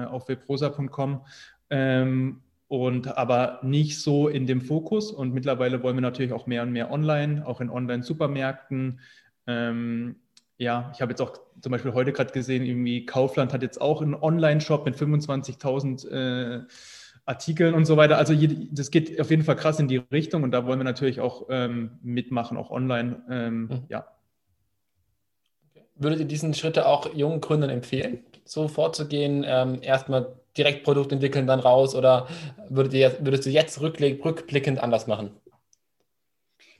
auf 0.06 0.28
webrosa.com 0.28 1.22
ähm, 1.72 2.42
und 2.68 3.18
aber 3.18 3.60
nicht 3.62 4.00
so 4.00 4.28
in 4.28 4.46
dem 4.46 4.60
Fokus. 4.60 5.10
Und 5.10 5.34
mittlerweile 5.34 5.82
wollen 5.82 5.96
wir 5.96 6.02
natürlich 6.02 6.32
auch 6.32 6.46
mehr 6.46 6.62
und 6.62 6.70
mehr 6.70 6.92
online, 6.92 7.46
auch 7.46 7.60
in 7.60 7.70
Online-Supermärkten. 7.70 9.00
Ähm, 9.46 10.16
ja, 10.58 10.92
ich 10.94 11.00
habe 11.00 11.12
jetzt 11.12 11.20
auch 11.20 11.32
zum 11.60 11.72
Beispiel 11.72 11.94
heute 11.94 12.12
gerade 12.12 12.32
gesehen, 12.32 12.64
irgendwie 12.64 13.06
Kaufland 13.06 13.52
hat 13.52 13.62
jetzt 13.62 13.80
auch 13.80 14.02
einen 14.02 14.14
Online-Shop 14.14 14.84
mit 14.84 14.96
25.000 14.96 16.08
äh, 16.08 16.60
Artikeln 17.24 17.74
und 17.74 17.86
so 17.86 17.96
weiter. 17.96 18.18
Also 18.18 18.34
das 18.70 18.90
geht 18.90 19.20
auf 19.20 19.30
jeden 19.30 19.44
Fall 19.44 19.56
krass 19.56 19.80
in 19.80 19.88
die 19.88 19.96
Richtung 19.96 20.42
und 20.42 20.50
da 20.50 20.66
wollen 20.66 20.78
wir 20.78 20.84
natürlich 20.84 21.20
auch 21.20 21.46
ähm, 21.48 21.98
mitmachen, 22.02 22.56
auch 22.56 22.70
online. 22.70 23.22
Ähm, 23.30 23.60
mhm. 23.62 23.82
Ja. 23.88 24.06
Würdet 26.02 26.20
ihr 26.20 26.26
diesen 26.26 26.54
Schritte 26.54 26.86
auch 26.86 27.12
jungen 27.14 27.40
Gründern 27.40 27.70
empfehlen, 27.70 28.24
so 28.44 28.68
vorzugehen, 28.68 29.44
ähm, 29.46 29.78
erstmal 29.82 30.32
direkt 30.56 30.84
Produkt 30.84 31.12
entwickeln, 31.12 31.46
dann 31.46 31.60
raus? 31.60 31.94
Oder 31.94 32.26
würdet 32.68 32.94
ihr, 32.94 33.16
würdest 33.20 33.46
du 33.46 33.50
jetzt 33.50 33.80
rückblickend 33.80 34.82
anders 34.82 35.06
machen? 35.06 35.30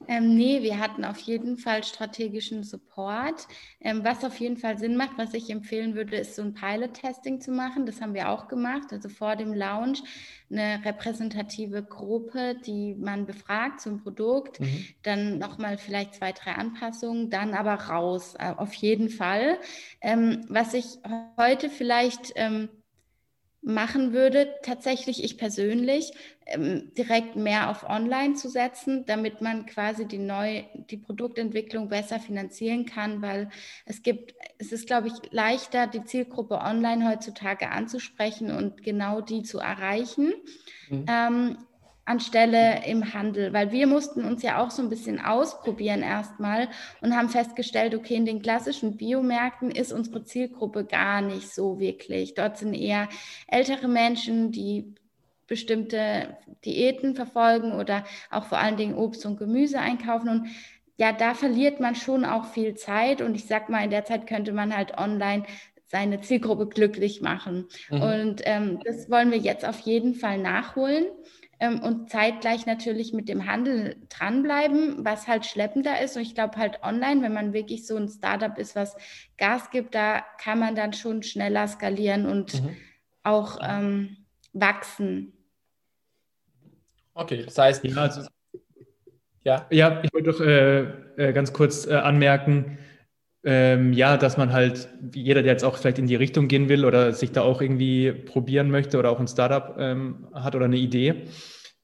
Ähm, 0.09 0.35
nee, 0.35 0.63
wir 0.63 0.79
hatten 0.79 1.05
auf 1.05 1.19
jeden 1.19 1.57
Fall 1.57 1.85
strategischen 1.85 2.65
Support. 2.65 3.47
Ähm, 3.81 4.05
was 4.05 4.25
auf 4.25 4.39
jeden 4.39 4.57
Fall 4.57 4.79
Sinn 4.79 4.97
macht, 4.97 5.19
was 5.19 5.35
ich 5.35 5.51
empfehlen 5.51 5.95
würde, 5.95 6.17
ist 6.17 6.37
so 6.37 6.43
ein 6.43 6.55
Pilot-Testing 6.55 7.41
zu 7.41 7.51
machen. 7.51 7.87
Das 7.87 8.01
haben 8.01 8.15
wir 8.15 8.29
auch 8.29 8.49
gemacht. 8.49 8.93
Also 8.93 9.09
vor 9.09 9.37
dem 9.37 9.53
Launch 9.53 10.03
eine 10.51 10.85
repräsentative 10.85 11.83
Gruppe, 11.83 12.57
die 12.67 12.95
man 12.95 13.27
befragt 13.27 13.81
zum 13.81 14.03
Produkt, 14.03 14.61
mhm. 14.61 14.87
dann 15.03 15.39
nochmal 15.39 15.79
vielleicht 15.79 16.15
zwei, 16.15 16.33
drei 16.33 16.53
Anpassungen, 16.53 17.31
dann 17.31 17.55
aber 17.55 17.75
raus, 17.75 18.35
äh, 18.39 18.53
auf 18.57 18.75
jeden 18.75 19.09
Fall. 19.09 19.59
Ähm, 20.01 20.45
was 20.49 20.75
ich 20.75 20.99
heute 21.39 21.71
vielleicht 21.71 22.33
ähm, 22.37 22.69
machen 23.63 24.13
würde, 24.13 24.55
tatsächlich 24.63 25.23
ich 25.23 25.39
persönlich, 25.39 26.13
ähm, 26.47 26.93
direkt 26.99 27.37
mehr 27.37 27.71
auf 27.71 27.89
Online 27.89 28.35
zu 28.35 28.49
setzen, 28.49 29.05
damit 29.07 29.41
man 29.41 29.67
quasi 29.67 30.07
die 30.07 30.19
neue, 30.19 30.65
die 30.91 30.97
Produktentwicklung 30.97 31.89
besser 31.89 32.19
finanzieren 32.19 32.87
kann, 32.87 33.23
weil 33.23 33.51
es 33.87 34.03
gibt, 34.03 34.35
es 34.59 34.73
ist, 34.73 34.89
glaube 34.89 35.09
ich, 35.09 35.15
leichter, 35.31 35.87
die 35.87 36.05
Zielgruppe 36.05 36.59
online 36.59 37.09
heutzutage 37.09 37.71
anzusprechen 37.71 38.51
und 38.51 38.83
genau 38.83 39.21
die 39.21 39.45
zu 39.45 39.59
erreichen. 39.61 40.33
Mhm. 40.91 41.07
Ähm, 41.09 41.59
anstelle 42.05 42.85
im 42.87 43.15
Handel, 43.15 43.53
weil 43.53 43.71
wir 43.71 43.87
mussten 43.87 44.25
uns 44.25 44.43
ja 44.43 44.63
auch 44.63 44.71
so 44.71 44.83
ein 44.83 44.89
bisschen 44.89 45.21
ausprobieren 45.21 46.03
erstmal 46.03 46.69
und 47.01 47.17
haben 47.17 47.29
festgestellt, 47.29 47.95
okay, 47.95 48.17
in 48.17 48.27
den 48.27 48.43
klassischen 48.43 48.97
Biomärkten 48.97 49.71
ist 49.71 49.93
unsere 49.93 50.25
Zielgruppe 50.25 50.85
gar 50.85 51.21
nicht 51.23 51.55
so 51.55 51.79
wirklich. 51.79 52.35
Dort 52.35 52.59
sind 52.59 52.75
eher 52.75 53.09
ältere 53.47 53.87
Menschen, 53.87 54.51
die 54.51 54.95
bestimmte 55.47 56.37
Diäten 56.65 57.15
verfolgen 57.15 57.73
oder 57.73 58.05
auch 58.31 58.45
vor 58.45 58.59
allen 58.59 58.77
Dingen 58.77 58.95
Obst 58.95 59.25
und 59.27 59.37
Gemüse 59.37 59.79
einkaufen 59.79 60.29
und 60.29 60.49
ja, 60.97 61.13
da 61.13 61.35
verliert 61.35 61.81
man 61.81 61.95
schon 61.95 62.25
auch 62.25 62.45
viel 62.47 62.75
Zeit 62.75 63.23
und 63.23 63.35
ich 63.35 63.47
sag 63.47 63.69
mal, 63.69 63.83
in 63.83 63.91
der 63.91 64.05
Zeit 64.05 64.27
könnte 64.27 64.53
man 64.53 64.77
halt 64.77 64.99
online 64.99 65.45
seine 65.87 66.21
Zielgruppe 66.21 66.69
glücklich 66.69 67.21
machen. 67.21 67.67
Mhm. 67.91 68.03
Und 68.03 68.43
ähm, 68.45 68.79
das 68.85 69.11
wollen 69.11 69.31
wir 69.31 69.39
jetzt 69.39 69.65
auf 69.65 69.81
jeden 69.81 70.15
Fall 70.15 70.39
nachholen 70.39 71.07
und 71.69 72.11
zeitgleich 72.11 72.67
natürlich 72.67 73.13
mit 73.13 73.29
dem 73.29 73.47
Handel 73.47 73.97
dranbleiben, 74.09 75.05
was 75.05 75.29
halt 75.29 75.47
schleppender 75.47 76.01
ist. 76.01 76.17
Und 76.17 76.23
ich 76.23 76.35
glaube 76.35 76.57
halt 76.57 76.83
online, 76.83 77.23
wenn 77.23 77.33
man 77.33 77.53
wirklich 77.53 77.87
so 77.87 77.97
ein 77.97 78.09
Startup 78.09 78.57
ist, 78.59 78.75
was 78.75 78.97
Gas 79.39 79.71
gibt, 79.71 79.95
da 79.95 80.25
kann 80.39 80.59
man 80.59 80.75
dann 80.75 80.93
schon 80.93 81.23
schneller 81.23 81.69
skalieren 81.69 82.27
und 82.27 82.63
mhm. 82.63 82.77
auch 83.23 83.59
ähm, 83.63 84.17
wachsen. 84.53 85.33
Okay, 87.15 87.45
das 87.45 87.59
heißt, 87.59 87.85
ja, 87.85 87.97
also, 87.97 88.23
ja. 89.45 89.67
ja 89.71 90.03
ich 90.03 90.13
wollte 90.13 90.31
doch 90.31 90.41
äh, 90.41 91.29
äh, 91.29 91.33
ganz 91.33 91.53
kurz 91.53 91.87
äh, 91.87 91.95
anmerken, 91.95 92.79
ähm, 93.45 93.93
ja, 93.93 94.17
dass 94.17 94.37
man 94.37 94.53
halt, 94.53 94.89
jeder, 95.15 95.43
der 95.43 95.53
jetzt 95.53 95.65
auch 95.65 95.77
vielleicht 95.77 95.99
in 95.99 96.07
die 96.07 96.15
Richtung 96.15 96.49
gehen 96.49 96.69
will 96.69 96.85
oder 96.85 97.13
sich 97.13 97.33
da 97.33 97.43
auch 97.43 97.61
irgendwie 97.61 98.13
probieren 98.13 98.71
möchte 98.71 98.99
oder 98.99 99.11
auch 99.11 99.21
ein 99.21 99.29
Startup 99.29 99.75
ähm, 99.79 100.29
hat 100.33 100.55
oder 100.55 100.67
eine 100.67 100.77
Idee. 100.77 101.27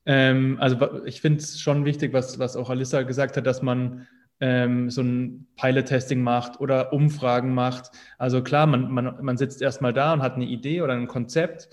Ähm, 0.06 0.56
also 0.60 1.04
ich 1.04 1.20
finde 1.20 1.40
es 1.40 1.60
schon 1.60 1.84
wichtig, 1.84 2.12
was, 2.12 2.38
was 2.38 2.56
auch 2.56 2.70
Alissa 2.70 3.02
gesagt 3.02 3.36
hat, 3.36 3.46
dass 3.46 3.60
man 3.60 4.06
ähm, 4.40 4.88
so 4.88 5.02
ein 5.02 5.48
Pilot-Testing 5.56 6.22
macht 6.22 6.60
oder 6.60 6.92
Umfragen 6.92 7.54
macht. 7.54 7.90
Also 8.18 8.42
klar, 8.42 8.66
man, 8.66 8.90
man, 8.92 9.16
man 9.20 9.36
sitzt 9.36 9.60
erstmal 9.60 9.92
da 9.92 10.12
und 10.12 10.22
hat 10.22 10.36
eine 10.36 10.46
Idee 10.46 10.82
oder 10.82 10.94
ein 10.94 11.08
Konzept 11.08 11.68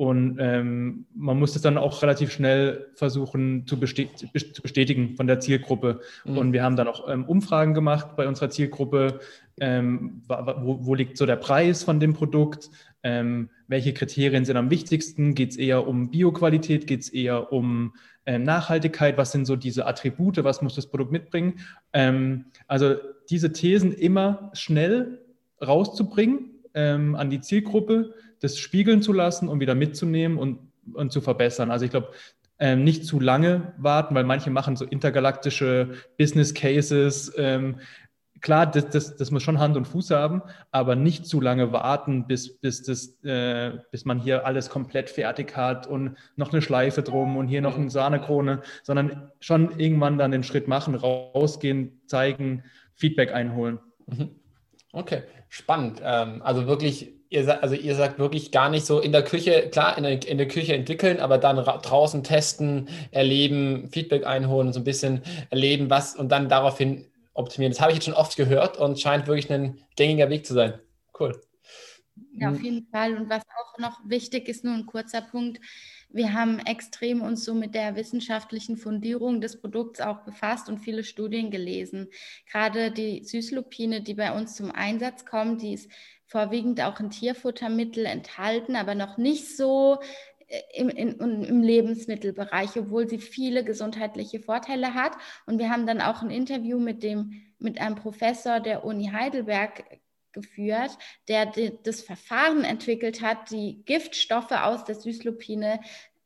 und 0.00 0.38
ähm, 0.40 1.04
man 1.14 1.38
muss 1.38 1.54
es 1.56 1.60
dann 1.60 1.76
auch 1.76 2.00
relativ 2.00 2.32
schnell 2.32 2.86
versuchen 2.94 3.66
zu, 3.66 3.78
bestätigen 3.78 5.14
von 5.14 5.26
der 5.26 5.40
Zielgruppe. 5.40 6.00
Mhm. 6.24 6.38
Und 6.38 6.52
wir 6.54 6.62
haben 6.62 6.74
dann 6.74 6.88
auch 6.88 7.06
ähm, 7.06 7.26
Umfragen 7.26 7.74
gemacht 7.74 8.16
bei 8.16 8.26
unserer 8.26 8.48
Zielgruppe. 8.48 9.20
Ähm, 9.60 10.22
wo, 10.26 10.86
wo, 10.86 10.94
liegt 10.94 11.18
so 11.18 11.26
der 11.26 11.36
Preis 11.36 11.84
von 11.84 12.00
dem 12.00 12.14
Produkt? 12.14 12.70
Ähm, 13.02 13.50
welche 13.68 13.92
Kriterien 13.92 14.46
sind 14.46 14.56
am 14.56 14.70
wichtigsten? 14.70 15.34
Geht 15.34 15.50
es 15.50 15.56
eher 15.58 15.86
um 15.86 16.10
Bioqualität? 16.10 16.86
Geht 16.86 17.02
es 17.02 17.10
eher 17.10 17.52
um 17.52 17.92
ähm, 18.24 18.44
Nachhaltigkeit? 18.44 19.18
Was 19.18 19.32
sind 19.32 19.44
so 19.44 19.54
diese 19.54 19.84
Attribute? 19.84 20.42
Was 20.42 20.62
muss 20.62 20.76
das 20.76 20.86
Produkt 20.86 21.12
mitbringen? 21.12 21.60
Ähm, 21.92 22.46
also 22.68 22.94
diese 23.28 23.52
Thesen 23.52 23.92
immer 23.92 24.50
schnell 24.54 25.20
rauszubringen 25.60 26.46
an 26.72 27.30
die 27.30 27.40
Zielgruppe 27.40 28.14
das 28.40 28.58
spiegeln 28.58 29.02
zu 29.02 29.12
lassen 29.12 29.48
und 29.48 29.60
wieder 29.60 29.74
mitzunehmen 29.74 30.38
und, 30.38 30.58
und 30.92 31.12
zu 31.12 31.20
verbessern. 31.20 31.70
Also 31.70 31.84
ich 31.84 31.90
glaube, 31.90 32.10
ähm, 32.58 32.84
nicht 32.84 33.06
zu 33.06 33.20
lange 33.20 33.72
warten, 33.78 34.14
weil 34.14 34.24
manche 34.24 34.50
machen 34.50 34.76
so 34.76 34.84
intergalaktische 34.84 35.94
Business 36.18 36.52
Cases. 36.52 37.32
Ähm, 37.36 37.76
klar, 38.40 38.66
das, 38.66 38.90
das, 38.90 39.16
das 39.16 39.30
muss 39.30 39.42
schon 39.42 39.58
Hand 39.58 39.76
und 39.76 39.86
Fuß 39.86 40.10
haben, 40.10 40.42
aber 40.70 40.94
nicht 40.94 41.26
zu 41.26 41.40
lange 41.40 41.72
warten, 41.72 42.26
bis, 42.26 42.58
bis, 42.58 42.82
das, 42.82 43.22
äh, 43.24 43.78
bis 43.90 44.04
man 44.04 44.18
hier 44.18 44.46
alles 44.46 44.68
komplett 44.68 45.10
fertig 45.10 45.56
hat 45.56 45.86
und 45.86 46.16
noch 46.36 46.52
eine 46.52 46.62
Schleife 46.62 47.02
drum 47.02 47.36
und 47.36 47.48
hier 47.48 47.62
noch 47.62 47.78
eine 47.78 47.90
Sahnekrone, 47.90 48.62
sondern 48.82 49.30
schon 49.40 49.78
irgendwann 49.78 50.18
dann 50.18 50.30
den 50.30 50.42
Schritt 50.42 50.68
machen, 50.68 50.94
rausgehen, 50.94 52.00
zeigen, 52.06 52.64
Feedback 52.94 53.32
einholen. 53.32 53.78
Mhm. 54.06 54.30
Okay, 54.92 55.22
spannend. 55.48 56.02
Ähm, 56.04 56.42
also 56.42 56.66
wirklich 56.66 57.19
ihr 57.30 57.44
sagt, 57.44 57.62
also 57.62 57.76
ihr 57.76 57.94
sagt 57.94 58.18
wirklich 58.18 58.50
gar 58.50 58.68
nicht 58.68 58.84
so 58.84 59.00
in 59.00 59.12
der 59.12 59.22
Küche, 59.22 59.70
klar, 59.70 59.96
in 59.96 60.02
der, 60.02 60.28
in 60.28 60.36
der 60.36 60.48
Küche 60.48 60.74
entwickeln, 60.74 61.20
aber 61.20 61.38
dann 61.38 61.56
draußen 61.56 62.24
testen, 62.24 62.88
erleben, 63.12 63.88
Feedback 63.90 64.26
einholen 64.26 64.66
und 64.66 64.72
so 64.72 64.80
ein 64.80 64.84
bisschen 64.84 65.22
erleben, 65.48 65.88
was 65.88 66.16
und 66.16 66.30
dann 66.30 66.48
daraufhin 66.48 67.06
optimieren. 67.32 67.72
Das 67.72 67.80
habe 67.80 67.92
ich 67.92 67.98
jetzt 67.98 68.04
schon 68.04 68.14
oft 68.14 68.36
gehört 68.36 68.78
und 68.78 69.00
scheint 69.00 69.28
wirklich 69.28 69.50
ein 69.50 69.80
gängiger 69.96 70.28
Weg 70.28 70.44
zu 70.44 70.54
sein. 70.54 70.74
Cool. 71.18 71.40
Ja, 72.32 72.50
auf 72.50 72.60
jeden 72.60 72.86
Fall. 72.90 73.16
Und 73.16 73.30
was 73.30 73.42
auch 73.42 73.78
noch 73.78 74.00
wichtig 74.04 74.48
ist, 74.48 74.64
nur 74.64 74.74
ein 74.74 74.86
kurzer 74.86 75.22
Punkt. 75.22 75.60
Wir 76.08 76.32
haben 76.32 76.58
extrem 76.58 77.22
uns 77.22 77.44
so 77.44 77.54
mit 77.54 77.74
der 77.74 77.94
wissenschaftlichen 77.94 78.76
Fundierung 78.76 79.40
des 79.40 79.60
Produkts 79.60 80.00
auch 80.00 80.24
befasst 80.24 80.68
und 80.68 80.78
viele 80.78 81.04
Studien 81.04 81.50
gelesen. 81.50 82.08
Gerade 82.50 82.90
die 82.90 83.22
Süßlupine, 83.24 84.02
die 84.02 84.14
bei 84.14 84.36
uns 84.36 84.56
zum 84.56 84.72
Einsatz 84.72 85.24
kommt, 85.24 85.62
die 85.62 85.74
ist 85.74 85.88
vorwiegend 86.30 86.80
auch 86.80 87.00
in 87.00 87.10
Tierfuttermittel 87.10 88.06
enthalten, 88.06 88.76
aber 88.76 88.94
noch 88.94 89.18
nicht 89.18 89.56
so 89.56 89.98
äh, 90.46 90.60
im, 90.74 90.88
in, 90.88 91.18
im 91.18 91.62
Lebensmittelbereich, 91.62 92.76
obwohl 92.76 93.08
sie 93.08 93.18
viele 93.18 93.64
gesundheitliche 93.64 94.38
Vorteile 94.38 94.94
hat. 94.94 95.12
Und 95.46 95.58
wir 95.58 95.70
haben 95.70 95.86
dann 95.86 96.00
auch 96.00 96.22
ein 96.22 96.30
Interview 96.30 96.78
mit, 96.78 97.02
dem, 97.02 97.42
mit 97.58 97.80
einem 97.80 97.96
Professor 97.96 98.60
der 98.60 98.84
Uni 98.84 99.10
Heidelberg 99.12 99.84
geführt, 100.32 100.96
der 101.26 101.52
das 101.82 102.02
Verfahren 102.02 102.62
entwickelt 102.62 103.20
hat, 103.20 103.50
die 103.50 103.82
Giftstoffe 103.84 104.52
aus 104.52 104.84
der 104.84 104.94
Süßlupine 104.94 105.80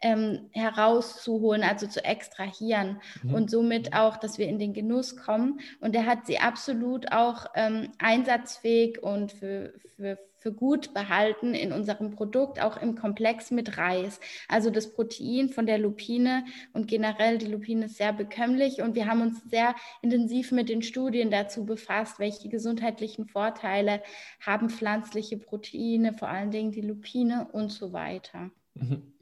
ähm, 0.04 0.50
herauszuholen, 0.52 1.62
also 1.62 1.86
zu 1.86 2.04
extrahieren 2.04 3.00
mhm. 3.22 3.34
und 3.34 3.50
somit 3.50 3.94
auch, 3.94 4.18
dass 4.18 4.36
wir 4.36 4.46
in 4.46 4.58
den 4.58 4.74
Genuss 4.74 5.16
kommen. 5.16 5.60
Und 5.80 5.96
er 5.96 6.04
hat 6.04 6.26
sie 6.26 6.38
absolut 6.38 7.10
auch 7.10 7.46
ähm, 7.54 7.90
einsatzfähig 7.98 9.02
und 9.02 9.32
für, 9.32 9.72
für, 9.96 10.18
für 10.36 10.52
gut 10.52 10.92
behalten 10.92 11.54
in 11.54 11.72
unserem 11.72 12.10
Produkt, 12.10 12.60
auch 12.60 12.76
im 12.76 12.96
Komplex 12.96 13.50
mit 13.50 13.78
Reis. 13.78 14.20
Also 14.46 14.68
das 14.68 14.92
Protein 14.92 15.48
von 15.48 15.64
der 15.64 15.78
Lupine 15.78 16.44
und 16.74 16.86
generell 16.86 17.38
die 17.38 17.46
Lupine 17.46 17.86
ist 17.86 17.96
sehr 17.96 18.12
bekömmlich 18.12 18.82
und 18.82 18.94
wir 18.94 19.06
haben 19.06 19.22
uns 19.22 19.42
sehr 19.48 19.74
intensiv 20.02 20.52
mit 20.52 20.68
den 20.68 20.82
Studien 20.82 21.30
dazu 21.30 21.64
befasst, 21.64 22.18
welche 22.18 22.50
gesundheitlichen 22.50 23.24
Vorteile 23.24 24.02
haben 24.44 24.68
pflanzliche 24.68 25.38
Proteine, 25.38 26.12
vor 26.12 26.28
allen 26.28 26.50
Dingen 26.50 26.72
die 26.72 26.82
Lupine 26.82 27.48
und 27.52 27.72
so 27.72 27.94
weiter. 27.94 28.50
Mhm. 28.74 29.13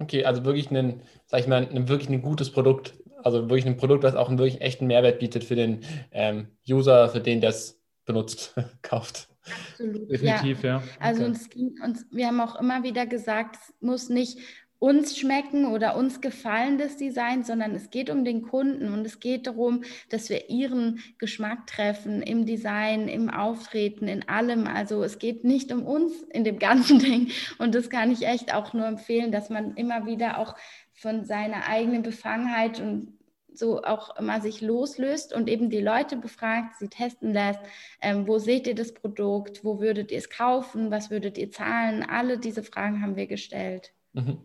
Okay, 0.00 0.24
also 0.24 0.44
wirklich 0.44 0.70
ein, 0.70 1.02
sag 1.26 1.40
ich 1.40 1.46
mal, 1.46 1.68
ein, 1.68 1.88
wirklich 1.88 2.08
ein 2.08 2.22
gutes 2.22 2.50
Produkt. 2.50 2.94
Also 3.22 3.42
wirklich 3.50 3.66
ein 3.66 3.76
Produkt, 3.76 4.02
was 4.02 4.14
auch 4.14 4.28
einen 4.28 4.38
wirklich 4.38 4.62
echten 4.62 4.86
Mehrwert 4.86 5.18
bietet 5.18 5.44
für 5.44 5.54
den 5.54 5.80
ähm, 6.10 6.48
User, 6.68 7.08
für 7.10 7.20
den 7.20 7.40
das 7.40 7.78
benutzt, 8.06 8.54
kauft. 8.82 9.28
Absolut. 9.72 10.10
Definitiv, 10.10 10.62
ja. 10.62 10.78
ja. 10.78 10.82
Also 10.98 11.22
okay. 11.22 11.30
uns, 11.30 11.48
uns, 11.84 12.06
wir 12.10 12.26
haben 12.26 12.40
auch 12.40 12.58
immer 12.58 12.82
wieder 12.82 13.06
gesagt, 13.06 13.56
es 13.56 13.74
muss 13.80 14.08
nicht 14.08 14.38
uns 14.80 15.18
schmecken 15.18 15.66
oder 15.66 15.94
uns 15.94 16.22
gefallen 16.22 16.78
das 16.78 16.96
Design, 16.96 17.44
sondern 17.44 17.74
es 17.74 17.90
geht 17.90 18.08
um 18.08 18.24
den 18.24 18.40
Kunden 18.40 18.92
und 18.92 19.04
es 19.04 19.20
geht 19.20 19.46
darum, 19.46 19.84
dass 20.08 20.30
wir 20.30 20.48
ihren 20.48 21.00
Geschmack 21.18 21.66
treffen 21.66 22.22
im 22.22 22.46
Design, 22.46 23.06
im 23.06 23.28
Auftreten, 23.28 24.08
in 24.08 24.26
allem. 24.28 24.66
Also 24.66 25.04
es 25.04 25.18
geht 25.18 25.44
nicht 25.44 25.70
um 25.70 25.84
uns 25.86 26.22
in 26.30 26.44
dem 26.44 26.58
ganzen 26.58 26.98
Ding 26.98 27.30
und 27.58 27.74
das 27.74 27.90
kann 27.90 28.10
ich 28.10 28.26
echt 28.26 28.54
auch 28.54 28.72
nur 28.72 28.86
empfehlen, 28.86 29.30
dass 29.30 29.50
man 29.50 29.74
immer 29.74 30.06
wieder 30.06 30.38
auch 30.38 30.56
von 30.94 31.24
seiner 31.26 31.68
eigenen 31.68 32.02
Befangenheit 32.02 32.80
und 32.80 33.12
so 33.52 33.82
auch 33.82 34.16
immer 34.16 34.40
sich 34.40 34.62
loslöst 34.62 35.34
und 35.34 35.48
eben 35.48 35.68
die 35.68 35.82
Leute 35.82 36.16
befragt, 36.16 36.76
sie 36.78 36.88
testen 36.88 37.34
lässt, 37.34 37.60
ähm, 38.00 38.26
wo 38.26 38.38
seht 38.38 38.66
ihr 38.66 38.74
das 38.74 38.94
Produkt, 38.94 39.62
wo 39.62 39.78
würdet 39.78 40.10
ihr 40.10 40.18
es 40.18 40.30
kaufen, 40.30 40.90
was 40.90 41.10
würdet 41.10 41.36
ihr 41.36 41.50
zahlen, 41.50 42.02
alle 42.02 42.38
diese 42.38 42.62
Fragen 42.62 43.02
haben 43.02 43.16
wir 43.16 43.26
gestellt. 43.26 43.92
Mhm. 44.14 44.38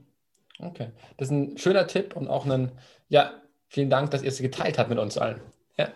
Okay, 0.60 0.92
das 1.18 1.28
ist 1.28 1.32
ein 1.32 1.58
schöner 1.58 1.88
Tipp 1.88 2.16
und 2.16 2.28
auch 2.28 2.46
ein, 2.46 2.72
ja, 3.10 3.34
Vielen 3.76 3.90
Dank, 3.90 4.12
dass 4.12 4.22
ihr 4.22 4.30
es 4.30 4.40
geteilt 4.40 4.78
habt 4.78 4.90
mit 4.90 5.00
uns 5.00 5.18
allen. 5.18 5.42
Ja. 5.78 5.90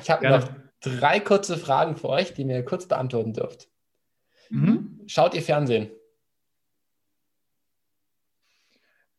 Ich 0.00 0.08
habe 0.08 0.28
noch 0.28 0.48
drei 0.80 1.20
kurze 1.20 1.58
Fragen 1.58 1.96
für 1.96 2.08
euch, 2.08 2.32
die 2.32 2.44
mir 2.44 2.64
kurz 2.64 2.86
beantworten 2.86 3.34
dürft. 3.34 3.68
Mhm. 4.48 5.00
Schaut 5.06 5.34
ihr 5.34 5.42
Fernsehen? 5.42 5.90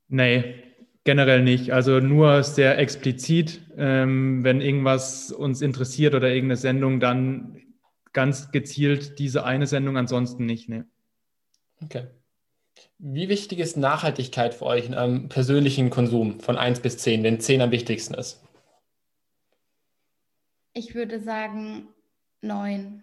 Nee, 0.07 0.55
generell 1.03 1.43
nicht. 1.43 1.71
Also 1.71 1.99
nur 1.99 2.43
sehr 2.43 2.79
explizit, 2.79 3.61
ähm, 3.77 4.43
wenn 4.43 4.59
irgendwas 4.59 5.31
uns 5.31 5.61
interessiert 5.61 6.15
oder 6.15 6.29
irgendeine 6.29 6.57
Sendung, 6.57 6.99
dann 6.99 7.61
ganz 8.11 8.51
gezielt 8.51 9.19
diese 9.19 9.45
eine 9.45 9.67
Sendung, 9.67 9.97
ansonsten 9.97 10.45
nicht. 10.45 10.67
Nee. 10.67 10.83
Okay. 11.83 12.07
Wie 12.97 13.29
wichtig 13.29 13.59
ist 13.59 13.77
Nachhaltigkeit 13.77 14.53
für 14.53 14.65
euch 14.65 14.85
in 14.85 14.93
eurem 14.93 15.29
persönlichen 15.29 15.89
Konsum 15.89 16.39
von 16.39 16.57
1 16.57 16.81
bis 16.81 16.97
10, 16.97 17.23
wenn 17.23 17.39
10 17.39 17.61
am 17.61 17.71
wichtigsten 17.71 18.13
ist? 18.13 18.43
Ich 20.73 20.95
würde 20.95 21.19
sagen 21.19 21.87
9. 22.41 23.01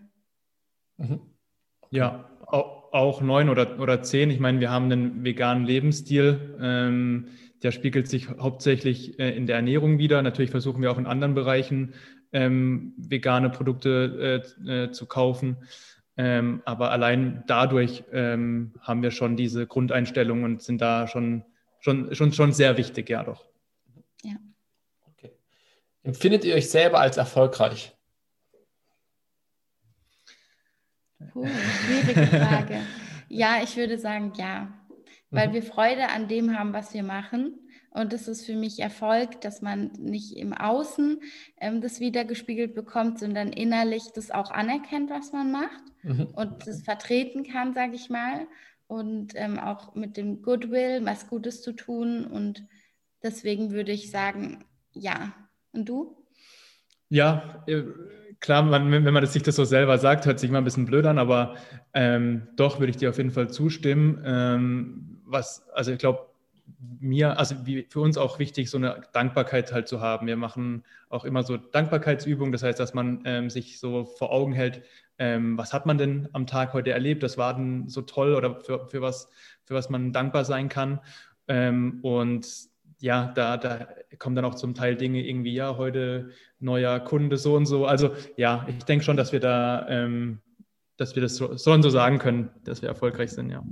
Mhm. 0.97 1.21
Ja, 1.91 2.31
auch, 2.47 2.93
auch 2.93 3.21
9 3.21 3.49
oder, 3.49 3.79
oder 3.79 4.03
10. 4.03 4.31
Ich 4.31 4.41
meine, 4.41 4.61
wir 4.61 4.71
haben 4.71 4.91
einen 4.91 5.25
veganen 5.25 5.65
Lebensstil. 5.65 6.57
Ähm, 6.61 7.29
der 7.63 7.73
spiegelt 7.73 8.09
sich 8.09 8.29
hauptsächlich 8.29 9.19
äh, 9.19 9.37
in 9.37 9.47
der 9.47 9.57
Ernährung 9.57 9.99
wieder. 9.99 10.23
Natürlich 10.23 10.51
versuchen 10.51 10.83
wir 10.83 10.91
auch 10.91 10.99
in 10.99 11.07
anderen 11.07 11.35
Bereichen 11.35 11.95
ähm, 12.33 12.95
vegane 12.97 13.51
Produkte 13.51 14.45
äh, 14.67 14.85
äh, 14.85 14.91
zu 14.93 15.07
kaufen. 15.07 15.57
Ähm, 16.21 16.63
aber 16.65 16.91
allein 16.91 17.45
dadurch 17.47 18.03
ähm, 18.11 18.75
haben 18.81 19.03
wir 19.03 19.13
schon 19.13 19.37
diese 19.37 19.69
Grundeinstellungen 19.69 20.45
und 20.45 20.63
sind 20.63 20.81
da 20.81 21.07
schon, 21.07 21.45
schon, 21.79 22.13
schon, 22.13 22.33
schon 22.33 22.53
sehr 22.53 22.77
wichtig, 22.77 23.09
ja 23.09 23.23
doch. 23.23 23.47
Ja. 24.25 24.35
Okay. 25.13 25.31
Empfindet 26.03 26.45
ihr 26.45 26.57
euch 26.57 26.69
selber 26.69 26.99
als 26.99 27.19
erfolgreich? 27.19 27.97
Puh, 31.33 31.47
schwierige 31.47 32.27
Frage. 32.27 32.81
ja, 33.29 33.63
ich 33.63 33.77
würde 33.77 33.97
sagen 33.97 34.33
ja, 34.35 34.73
weil 35.31 35.49
mhm. 35.49 35.53
wir 35.53 35.63
Freude 35.63 36.09
an 36.09 36.27
dem 36.27 36.59
haben, 36.59 36.73
was 36.73 36.95
wir 36.95 37.05
machen. 37.05 37.68
Und 37.99 38.13
das 38.13 38.29
ist 38.29 38.47
für 38.47 38.55
mich 38.55 38.79
Erfolg, 38.79 39.41
dass 39.41 39.61
man 39.61 39.91
nicht 39.99 40.37
im 40.37 40.53
Außen 40.53 41.21
ähm, 41.61 41.81
das 41.81 41.99
wiedergespiegelt 41.99 42.75
bekommt, 42.75 43.19
sondern 43.19 43.49
innerlich 43.49 44.05
das 44.15 44.31
auch 44.31 44.53
anerkennt, 44.53 45.11
was 45.11 45.33
man 45.33 45.51
macht 45.51 45.83
mhm. 46.05 46.27
und 46.33 46.65
das 46.67 46.83
vertreten 46.83 47.43
kann, 47.43 47.75
sage 47.75 47.97
ich 47.97 48.09
mal. 48.09 48.47
Und 48.87 49.33
ähm, 49.35 49.59
auch 49.59 49.97
mit 49.97 50.17
dem 50.17 50.43
Goodwill, 50.43 51.01
was 51.05 51.29
Gutes 51.29 51.61
zu 51.61 51.73
tun. 51.73 52.25
Und 52.25 52.65
deswegen 53.23 53.73
würde 53.73 53.91
ich 53.91 54.13
sagen, 54.13 54.65
ja. 54.93 55.35
Und 55.73 55.89
du? 55.89 56.25
Ja, 57.09 57.65
äh, 57.67 57.83
klar, 58.39 58.63
man, 58.63 58.93
wenn 58.93 59.13
man 59.13 59.23
das 59.23 59.33
sich 59.33 59.43
das 59.43 59.57
so 59.57 59.65
selber 59.65 59.99
sagt, 59.99 60.25
hört 60.25 60.39
sich 60.39 60.53
mal 60.53 60.59
ein 60.59 60.65
bisschen 60.65 60.87
blöd 60.87 61.05
an, 61.05 61.19
aber 61.19 61.57
ähm, 61.95 62.47
doch 62.55 62.79
würde 62.79 62.91
ich 62.91 62.97
dir 62.97 63.11
auf 63.11 63.19
jeden 63.19 63.33
Fall 63.33 63.51
zustimmen. 63.51 64.23
Ähm, 64.25 65.21
was, 65.25 65.69
also 65.75 65.91
ich 65.91 65.99
glaube, 65.99 66.28
mir, 67.01 67.39
also 67.39 67.57
für 67.89 68.01
uns 68.01 68.17
auch 68.17 68.39
wichtig, 68.39 68.71
so 68.71 68.79
eine 68.79 69.01
Dankbarkeit 69.13 69.73
halt 69.73 69.89
zu 69.89 70.01
haben. 70.01 70.27
Wir 70.27 70.37
machen 70.37 70.85
auch 71.09 71.25
immer 71.25 71.43
so 71.43 71.57
Dankbarkeitsübungen, 71.57 72.53
das 72.53 72.63
heißt, 72.63 72.79
dass 72.79 72.95
man 72.95 73.23
ähm, 73.25 73.51
sich 73.51 73.81
so 73.81 74.05
vor 74.05 74.31
Augen 74.31 74.53
hält, 74.53 74.83
ähm, 75.19 75.59
was 75.59 75.73
hat 75.73 75.87
man 75.87 75.99
denn 75.99 76.29
am 76.33 76.47
Tag 76.47 76.73
heute 76.73 76.93
erlebt, 76.93 77.23
das 77.23 77.37
war 77.37 77.55
denn 77.55 77.89
so 77.89 78.03
toll 78.03 78.35
oder 78.35 78.61
für, 78.61 78.87
für, 78.87 79.03
was, 79.03 79.29
für 79.65 79.75
was 79.75 79.91
man 79.91 80.13
dankbar 80.13 80.45
sein 80.45 80.69
kann. 80.69 81.01
Ähm, 81.49 81.99
und 82.03 82.47
ja, 83.01 83.33
da, 83.35 83.57
da 83.57 83.89
kommen 84.19 84.37
dann 84.37 84.45
auch 84.45 84.55
zum 84.55 84.75
Teil 84.75 84.97
Dinge 84.97 85.25
irgendwie, 85.25 85.55
ja, 85.55 85.77
heute 85.77 86.31
neuer 86.61 87.01
Kunde 87.01 87.37
so 87.37 87.57
und 87.57 87.67
so. 87.67 87.87
Also 87.87 88.15
ja, 88.37 88.67
ich 88.69 88.85
denke 88.85 89.05
schon, 89.05 89.17
dass 89.17 89.33
wir 89.33 89.41
da, 89.41 89.89
ähm, 89.89 90.41
dass 90.97 91.15
wir 91.15 91.23
das 91.23 91.37
so, 91.37 91.57
so 91.57 91.73
und 91.73 91.83
so 91.83 91.91
sagen 91.91 92.19
können, 92.19 92.51
dass 92.65 92.83
wir 92.83 92.89
erfolgreich 92.89 93.31
sind, 93.31 93.51
ja. 93.51 93.63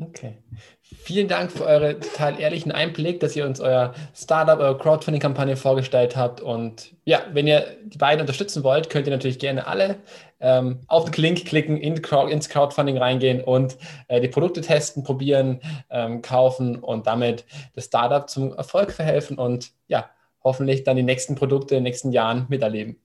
Okay. 0.00 0.38
Vielen 0.80 1.28
Dank 1.28 1.52
für 1.52 1.64
euren 1.64 2.00
total 2.00 2.40
ehrlichen 2.40 2.72
Einblick, 2.72 3.20
dass 3.20 3.36
ihr 3.36 3.44
uns 3.44 3.60
euer 3.60 3.94
Startup, 4.14 4.58
eure 4.58 4.78
Crowdfunding-Kampagne 4.78 5.56
vorgestellt 5.56 6.16
habt. 6.16 6.40
Und 6.40 6.94
ja, 7.04 7.22
wenn 7.32 7.46
ihr 7.46 7.76
die 7.84 7.98
beiden 7.98 8.20
unterstützen 8.20 8.62
wollt, 8.62 8.88
könnt 8.88 9.06
ihr 9.06 9.12
natürlich 9.12 9.38
gerne 9.38 9.66
alle 9.66 9.96
ähm, 10.40 10.80
auf 10.86 11.10
den 11.10 11.22
Link 11.22 11.44
klicken, 11.44 11.76
in 11.76 12.00
Crowd, 12.02 12.32
ins 12.32 12.48
Crowdfunding 12.48 12.98
reingehen 12.98 13.42
und 13.42 13.76
äh, 14.08 14.20
die 14.20 14.28
Produkte 14.28 14.60
testen, 14.60 15.02
probieren, 15.02 15.60
ähm, 15.90 16.22
kaufen 16.22 16.76
und 16.76 17.06
damit 17.06 17.44
das 17.74 17.86
Startup 17.86 18.28
zum 18.28 18.52
Erfolg 18.54 18.92
verhelfen 18.92 19.38
und 19.38 19.72
ja, 19.88 20.10
hoffentlich 20.42 20.84
dann 20.84 20.96
die 20.96 21.02
nächsten 21.02 21.34
Produkte 21.34 21.74
in 21.74 21.80
den 21.80 21.84
nächsten 21.84 22.12
Jahren 22.12 22.46
miterleben. 22.48 22.96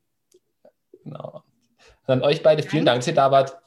Genau. 1.03 1.43
Und 2.05 2.13
an 2.13 2.21
euch 2.21 2.41
beide 2.43 2.63
vielen 2.63 2.85
Dank, 2.85 2.99
dass 2.99 3.07
ihr 3.07 3.13
da 3.13 3.31
wart. 3.31 3.57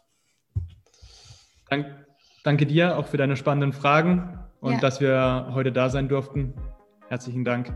Danke. 1.68 1.99
Danke 2.42 2.64
dir 2.64 2.96
auch 2.96 3.06
für 3.06 3.18
deine 3.18 3.36
spannenden 3.36 3.72
Fragen 3.72 4.38
und 4.60 4.74
ja. 4.74 4.80
dass 4.80 5.00
wir 5.00 5.50
heute 5.52 5.72
da 5.72 5.90
sein 5.90 6.08
durften. 6.08 6.54
Herzlichen 7.08 7.44
Dank. 7.44 7.74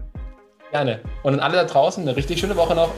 Gerne. 0.70 1.00
Und 1.22 1.35
an 1.35 1.40
alle 1.40 1.57
da 1.57 1.64
draußen 1.64 2.03
eine 2.03 2.16
richtig 2.16 2.40
schöne 2.40 2.57
Woche 2.57 2.74
noch. 2.74 2.94